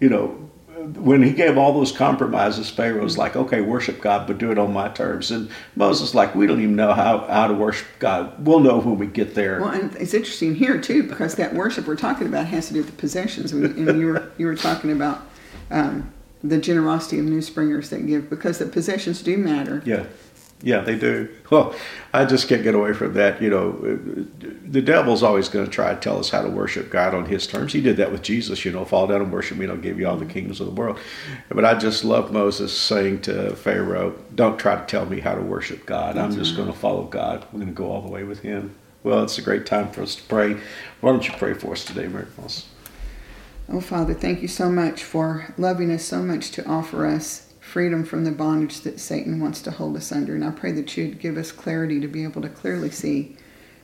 You 0.00 0.08
know, 0.08 0.28
when 0.96 1.22
he 1.22 1.32
gave 1.32 1.58
all 1.58 1.74
those 1.74 1.92
compromises, 1.92 2.70
Pharaoh's 2.70 3.18
like, 3.18 3.36
Okay, 3.36 3.60
worship 3.60 4.00
God, 4.00 4.26
but 4.26 4.38
do 4.38 4.50
it 4.50 4.58
on 4.58 4.72
my 4.72 4.88
terms. 4.88 5.30
And 5.30 5.50
Moses 5.76 6.14
like, 6.14 6.34
We 6.34 6.46
don't 6.46 6.62
even 6.62 6.76
know 6.76 6.94
how, 6.94 7.26
how 7.26 7.46
to 7.46 7.54
worship 7.54 7.86
God. 7.98 8.46
We'll 8.46 8.60
know 8.60 8.78
when 8.80 8.96
we 8.96 9.06
get 9.06 9.34
there. 9.34 9.60
Well, 9.60 9.68
and 9.68 9.94
it's 9.96 10.14
interesting 10.14 10.54
here, 10.54 10.80
too, 10.80 11.02
because 11.02 11.34
that 11.34 11.52
worship 11.52 11.86
we're 11.86 11.96
talking 11.96 12.26
about 12.26 12.46
has 12.46 12.68
to 12.68 12.72
do 12.72 12.78
with 12.78 12.88
the 12.88 12.96
possessions. 12.96 13.52
And 13.52 14.00
you 14.00 14.06
were, 14.06 14.32
you 14.38 14.46
were 14.46 14.56
talking 14.56 14.92
about. 14.92 15.26
Um, 15.70 16.12
the 16.42 16.58
generosity 16.58 17.18
of 17.18 17.24
new 17.24 17.40
springers 17.40 17.88
that 17.90 18.06
give 18.06 18.28
because 18.28 18.58
the 18.58 18.66
possessions 18.66 19.22
do 19.22 19.38
matter. 19.38 19.82
Yeah. 19.84 20.04
Yeah, 20.62 20.80
they 20.80 20.96
do. 20.96 21.28
Well, 21.50 21.74
I 22.14 22.24
just 22.24 22.48
can't 22.48 22.62
get 22.62 22.74
away 22.74 22.94
from 22.94 23.12
that. 23.14 23.42
You 23.42 23.50
know, 23.50 23.72
the 24.66 24.80
devil's 24.80 25.22
always 25.22 25.50
going 25.50 25.66
to 25.66 25.70
try 25.70 25.92
to 25.92 26.00
tell 26.00 26.18
us 26.18 26.30
how 26.30 26.40
to 26.40 26.48
worship 26.48 26.88
God 26.88 27.14
on 27.14 27.26
his 27.26 27.46
terms. 27.46 27.74
He 27.74 27.82
did 27.82 27.98
that 27.98 28.10
with 28.10 28.22
Jesus, 28.22 28.64
you 28.64 28.72
know, 28.72 28.84
fall 28.86 29.06
down 29.06 29.20
and 29.20 29.30
worship 29.30 29.58
me 29.58 29.64
and 29.64 29.72
I'll 29.72 29.78
give 29.78 29.98
you 29.98 30.08
all 30.08 30.16
the 30.16 30.24
kingdoms 30.24 30.60
of 30.60 30.66
the 30.66 30.72
world. 30.72 30.98
But 31.50 31.66
I 31.66 31.74
just 31.78 32.02
love 32.02 32.32
Moses 32.32 32.76
saying 32.76 33.22
to 33.22 33.54
Pharaoh, 33.56 34.14
don't 34.34 34.58
try 34.58 34.76
to 34.76 34.86
tell 34.86 35.04
me 35.04 35.20
how 35.20 35.34
to 35.34 35.42
worship 35.42 35.84
God. 35.84 36.16
I'm 36.16 36.32
just 36.34 36.56
going 36.56 36.72
to 36.72 36.78
follow 36.78 37.04
God. 37.04 37.46
We're 37.52 37.60
going 37.60 37.66
to 37.66 37.74
go 37.74 37.90
all 37.90 38.00
the 38.00 38.10
way 38.10 38.24
with 38.24 38.40
him. 38.40 38.74
Well, 39.02 39.22
it's 39.22 39.36
a 39.36 39.42
great 39.42 39.66
time 39.66 39.90
for 39.90 40.00
us 40.00 40.14
to 40.14 40.22
pray. 40.22 40.54
Why 41.00 41.12
don't 41.12 41.28
you 41.28 41.34
pray 41.34 41.52
for 41.52 41.72
us 41.72 41.84
today, 41.84 42.08
Mary 42.08 42.26
Oh, 43.66 43.80
Father, 43.80 44.12
thank 44.12 44.42
you 44.42 44.48
so 44.48 44.68
much 44.68 45.02
for 45.02 45.54
loving 45.56 45.90
us 45.90 46.04
so 46.04 46.22
much 46.22 46.50
to 46.50 46.66
offer 46.68 47.06
us 47.06 47.54
freedom 47.60 48.04
from 48.04 48.24
the 48.24 48.30
bondage 48.30 48.82
that 48.82 49.00
Satan 49.00 49.40
wants 49.40 49.62
to 49.62 49.70
hold 49.70 49.96
us 49.96 50.12
under. 50.12 50.34
And 50.34 50.44
I 50.44 50.50
pray 50.50 50.70
that 50.72 50.94
you'd 50.96 51.18
give 51.18 51.38
us 51.38 51.50
clarity 51.50 51.98
to 52.00 52.06
be 52.06 52.24
able 52.24 52.42
to 52.42 52.50
clearly 52.50 52.90
see 52.90 53.38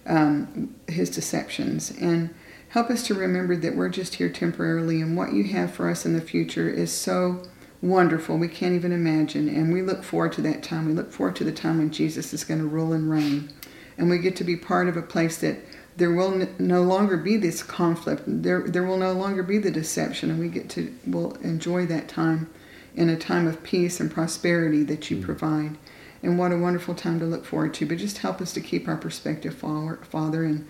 um, 0.07 0.75
his 0.87 1.09
deceptions 1.09 1.91
and 1.93 2.35
help 2.69 2.91
us 2.91 3.03
to 3.07 3.15
remember 3.15 3.57
that 3.57 3.75
we're 3.75 3.89
just 3.89 4.17
here 4.17 4.29
temporarily 4.29 5.01
and 5.01 5.17
what 5.17 5.33
you 5.33 5.45
have 5.45 5.73
for 5.73 5.89
us 5.89 6.05
in 6.05 6.13
the 6.13 6.21
future 6.21 6.69
is 6.69 6.93
so 6.93 7.43
wonderful. 7.81 8.37
We 8.37 8.49
can't 8.49 8.75
even 8.75 8.93
imagine. 8.93 9.49
And 9.49 9.73
we 9.73 9.81
look 9.81 10.05
forward 10.05 10.33
to 10.35 10.43
that 10.43 10.63
time. 10.63 10.89
We 10.89 10.93
look 10.93 11.11
forward 11.11 11.37
to 11.37 11.45
the 11.45 11.53
time 11.53 11.79
when 11.79 11.91
Jesus 11.91 12.35
is 12.35 12.45
going 12.45 12.61
to 12.61 12.67
rule 12.67 12.93
and 12.93 13.11
reign. 13.11 13.51
And 13.97 14.11
we 14.11 14.19
get 14.19 14.37
to 14.37 14.45
be 14.45 14.57
part 14.57 14.89
of 14.89 14.99
a 14.99 15.03
place 15.03 15.39
that 15.39 15.57
there 16.01 16.11
will 16.11 16.49
no 16.59 16.83
longer 16.83 17.19
be 17.19 17.37
this 17.37 17.63
conflict. 17.63 18.23
There, 18.27 18.63
there 18.67 18.85
will 18.85 18.97
no 18.97 19.13
longer 19.13 19.43
be 19.43 19.59
the 19.59 19.71
deception. 19.71 20.31
And 20.31 20.41
we 20.41 20.49
get 20.49 20.71
to, 20.71 20.95
will 21.07 21.35
enjoy 21.43 21.85
that 21.87 22.09
time 22.09 22.51
in 22.97 23.11
a 23.11 23.19
time 23.19 23.47
of 23.47 23.63
peace 23.63 24.01
and 24.01 24.11
prosperity 24.11 24.83
that 24.85 25.11
you 25.11 25.19
mm-hmm. 25.19 25.27
provide. 25.27 25.77
And 26.23 26.39
what 26.39 26.53
a 26.53 26.57
wonderful 26.57 26.95
time 26.95 27.21
to 27.21 27.27
look 27.27 27.45
forward 27.45 27.75
to. 27.75 27.87
But 27.87 27.99
just 27.99 28.19
help 28.19 28.41
us 28.41 28.55
to 28.55 28.63
keep 28.63 28.89
our 28.89 28.97
perspective, 28.97 29.55
Father, 29.55 30.45
and 30.45 30.67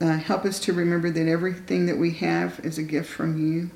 uh, 0.00 0.16
help 0.16 0.46
us 0.46 0.58
to 0.60 0.72
remember 0.72 1.10
that 1.10 1.28
everything 1.28 1.84
that 1.84 1.98
we 1.98 2.12
have 2.14 2.58
is 2.60 2.78
a 2.78 2.82
gift 2.82 3.10
from 3.10 3.38
you. 3.38 3.70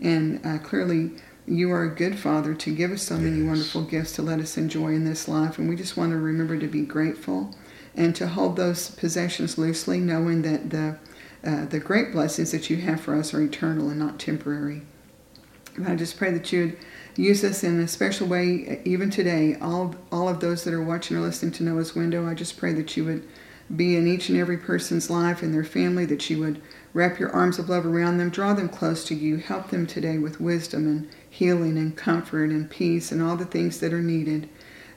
And 0.00 0.44
uh, 0.44 0.58
clearly, 0.58 1.12
you 1.46 1.70
are 1.70 1.84
a 1.84 1.94
good 1.94 2.18
father 2.18 2.52
to 2.52 2.74
give 2.74 2.90
us 2.90 3.02
so 3.02 3.16
many 3.16 3.38
yes. 3.38 3.46
wonderful 3.48 3.82
gifts 3.82 4.12
to 4.16 4.22
let 4.22 4.40
us 4.40 4.56
enjoy 4.56 4.88
in 4.88 5.04
this 5.04 5.28
life. 5.28 5.56
And 5.56 5.68
we 5.68 5.76
just 5.76 5.96
want 5.96 6.10
to 6.10 6.18
remember 6.18 6.58
to 6.58 6.66
be 6.66 6.82
grateful 6.82 7.54
and 7.98 8.14
to 8.14 8.28
hold 8.28 8.54
those 8.56 8.90
possessions 8.92 9.58
loosely, 9.58 9.98
knowing 9.98 10.42
that 10.42 10.70
the, 10.70 10.96
uh, 11.44 11.64
the 11.66 11.80
great 11.80 12.12
blessings 12.12 12.52
that 12.52 12.70
you 12.70 12.76
have 12.76 13.00
for 13.00 13.16
us 13.16 13.34
are 13.34 13.42
eternal 13.42 13.90
and 13.90 13.98
not 13.98 14.20
temporary. 14.20 14.82
I 15.84 15.96
just 15.96 16.16
pray 16.16 16.30
that 16.30 16.52
you 16.52 16.60
would 16.60 16.78
use 17.16 17.42
us 17.42 17.64
in 17.64 17.80
a 17.80 17.88
special 17.88 18.28
way, 18.28 18.80
even 18.84 19.10
today. 19.10 19.56
All, 19.60 19.96
all 20.12 20.28
of 20.28 20.38
those 20.38 20.62
that 20.62 20.74
are 20.74 20.82
watching 20.82 21.16
or 21.16 21.20
listening 21.20 21.50
to 21.52 21.64
Noah's 21.64 21.96
Window, 21.96 22.28
I 22.28 22.34
just 22.34 22.56
pray 22.56 22.72
that 22.74 22.96
you 22.96 23.04
would 23.04 23.26
be 23.74 23.96
in 23.96 24.06
each 24.06 24.28
and 24.28 24.38
every 24.38 24.58
person's 24.58 25.10
life 25.10 25.42
and 25.42 25.52
their 25.52 25.64
family, 25.64 26.04
that 26.06 26.30
you 26.30 26.38
would 26.38 26.62
wrap 26.94 27.18
your 27.18 27.32
arms 27.32 27.58
of 27.58 27.68
love 27.68 27.84
around 27.84 28.18
them, 28.18 28.30
draw 28.30 28.54
them 28.54 28.68
close 28.68 29.04
to 29.06 29.14
you, 29.14 29.38
help 29.38 29.70
them 29.70 29.88
today 29.88 30.18
with 30.18 30.40
wisdom 30.40 30.86
and 30.86 31.10
healing 31.28 31.76
and 31.76 31.96
comfort 31.96 32.50
and 32.50 32.70
peace 32.70 33.10
and 33.10 33.20
all 33.20 33.36
the 33.36 33.44
things 33.44 33.80
that 33.80 33.92
are 33.92 34.00
needed 34.00 34.48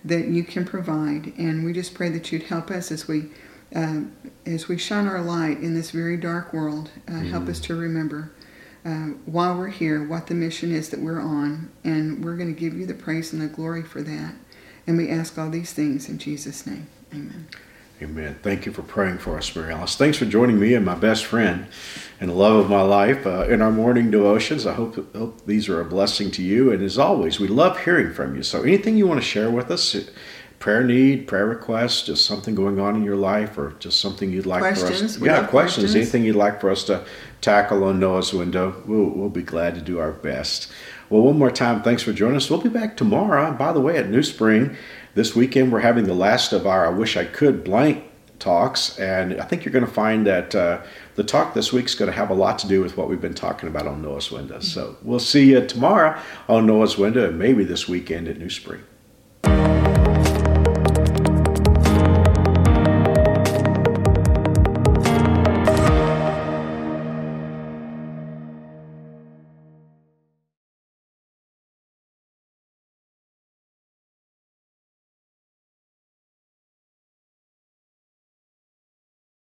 that 0.04 0.28
you 0.28 0.44
can 0.44 0.66
provide. 0.66 1.34
And 1.38 1.64
we 1.64 1.74
just 1.74 1.94
pray 1.94 2.10
that 2.10 2.32
you'd 2.32 2.44
help 2.44 2.72
us 2.72 2.92
as 2.92 3.08
we 3.08 3.30
uh, 3.74 4.02
as 4.46 4.68
we 4.68 4.78
shine 4.78 5.08
our 5.08 5.22
light 5.22 5.60
in 5.60 5.74
this 5.74 5.92
very 5.92 6.18
dark 6.18 6.52
world. 6.54 6.92
Uh, 7.08 7.12
mm. 7.12 7.30
Help 7.30 7.48
us 7.48 7.60
to 7.62 7.76
remember 7.76 8.32
uh, 8.86 9.08
while 9.26 9.58
we're 9.58 9.68
here 9.68 10.06
what 10.06 10.28
the 10.28 10.34
mission 10.34 10.72
is 10.72 10.90
that 10.90 11.00
we're 11.00 11.22
on, 11.22 11.72
and 11.84 12.24
we're 12.24 12.36
going 12.36 12.54
to 12.54 12.60
give 12.60 12.74
you 12.74 12.86
the 12.86 12.94
praise 12.94 13.32
and 13.32 13.42
the 13.42 13.48
glory 13.48 13.84
for 13.84 14.02
that. 14.02 14.34
And 14.88 14.98
we 14.98 15.10
ask 15.10 15.38
all 15.38 15.50
these 15.50 15.74
things 15.74 16.10
in 16.10 16.18
Jesus' 16.18 16.66
name. 16.66 16.88
Amen. 17.14 17.48
Amen. 18.02 18.40
Thank 18.42 18.66
you 18.66 18.72
for 18.72 18.82
praying 18.82 19.20
for 19.20 19.38
us, 19.38 19.56
Mary 19.56 19.72
Alice. 19.72 19.96
Thanks 19.96 20.18
for 20.18 20.26
joining 20.26 20.60
me 20.60 20.74
and 20.74 20.84
my 20.84 20.96
best 20.96 21.24
friend 21.24 21.68
and 22.20 22.32
the 22.32 22.34
love 22.34 22.56
of 22.56 22.70
my 22.70 22.82
life 22.82 23.28
uh, 23.28 23.48
in 23.48 23.62
our 23.62 23.72
morning 23.72 24.10
devotions. 24.10 24.66
I 24.66 24.74
hope, 24.74 25.16
hope 25.16 25.46
these 25.46 25.70
are 25.70 25.80
a 25.80 25.86
blessing 25.86 26.32
to 26.32 26.42
you. 26.42 26.72
And 26.72 26.82
as 26.82 26.98
always, 26.98 27.40
we 27.40 27.48
love 27.48 27.80
hearing 27.84 28.12
from 28.12 28.36
you. 28.36 28.42
So 28.42 28.64
anything 28.64 28.98
you 28.98 29.06
want 29.06 29.20
to 29.20 29.26
share 29.26 29.52
with 29.52 29.70
us, 29.70 29.96
prayer 30.58 30.84
need, 30.84 31.28
prayer 31.28 31.46
request, 31.46 32.08
just 32.08 32.26
something 32.26 32.56
going 32.56 32.80
on 32.80 32.96
in 32.96 33.04
your 33.04 33.18
life, 33.18 33.56
or 33.56 33.76
just 33.78 34.00
something 34.00 34.32
you'd 34.32 34.48
like 34.48 34.62
questions. 34.62 35.18
for 35.18 35.24
us. 35.24 35.28
Yeah, 35.28 35.46
questions. 35.46 35.50
questions. 35.50 35.96
Anything 35.96 36.24
you'd 36.24 36.36
like 36.36 36.60
for 36.60 36.72
us 36.72 36.84
to 36.86 37.06
tackle 37.42 37.84
on 37.84 38.00
Noah's 38.00 38.34
window, 38.34 38.82
we'll, 38.88 39.10
we'll 39.10 39.30
be 39.30 39.44
glad 39.44 39.76
to 39.76 39.82
do 39.82 40.00
our 40.00 40.12
best. 40.12 40.72
Well, 41.12 41.24
one 41.24 41.38
more 41.38 41.52
time, 41.52 41.84
thanks 41.84 42.02
for 42.04 42.14
joining 42.14 42.38
us. 42.38 42.50
We'll 42.50 42.62
be 42.62 42.70
back 42.70 42.96
tomorrow. 42.96 43.52
By 43.52 43.74
the 43.74 43.82
way, 43.82 43.98
at 43.98 44.10
New 44.10 44.24
Spring 44.24 44.78
this 45.14 45.36
weekend, 45.36 45.70
we're 45.70 45.82
having 45.82 46.06
the 46.06 46.14
last 46.14 46.54
of 46.54 46.66
our 46.66 46.86
I 46.86 46.90
Wish 46.90 47.18
I 47.18 47.26
Could 47.26 47.66
blank 47.66 48.06
talks, 48.40 48.98
and 48.98 49.38
I 49.40 49.44
think 49.44 49.66
you're 49.66 49.74
going 49.74 49.86
to 49.86 49.92
find 49.92 50.26
that 50.26 50.56
uh, 50.56 50.82
the 51.16 51.26
talk 51.26 51.54
this 51.54 51.74
week 51.74 51.88
is 51.88 51.96
going 51.96 52.10
to 52.10 52.16
have 52.16 52.30
a 52.30 52.34
lot 52.34 52.60
to 52.60 52.68
do 52.70 52.82
with 52.82 52.96
what 52.96 53.10
we've 53.10 53.20
been 53.20 53.34
talking 53.34 53.68
about 53.68 53.88
on 53.88 54.02
Noah's 54.02 54.32
Window. 54.32 54.62
So 54.62 54.96
we'll 55.02 55.20
see 55.20 55.52
you 55.52 55.68
tomorrow 55.68 56.18
on 56.48 56.66
Noah's 56.66 56.98
Window 56.98 57.28
and 57.28 57.38
maybe 57.38 57.66
this 57.66 57.90
weekend 57.90 58.30
at 58.30 58.38
New 58.38 58.50
Spring. 58.50 58.82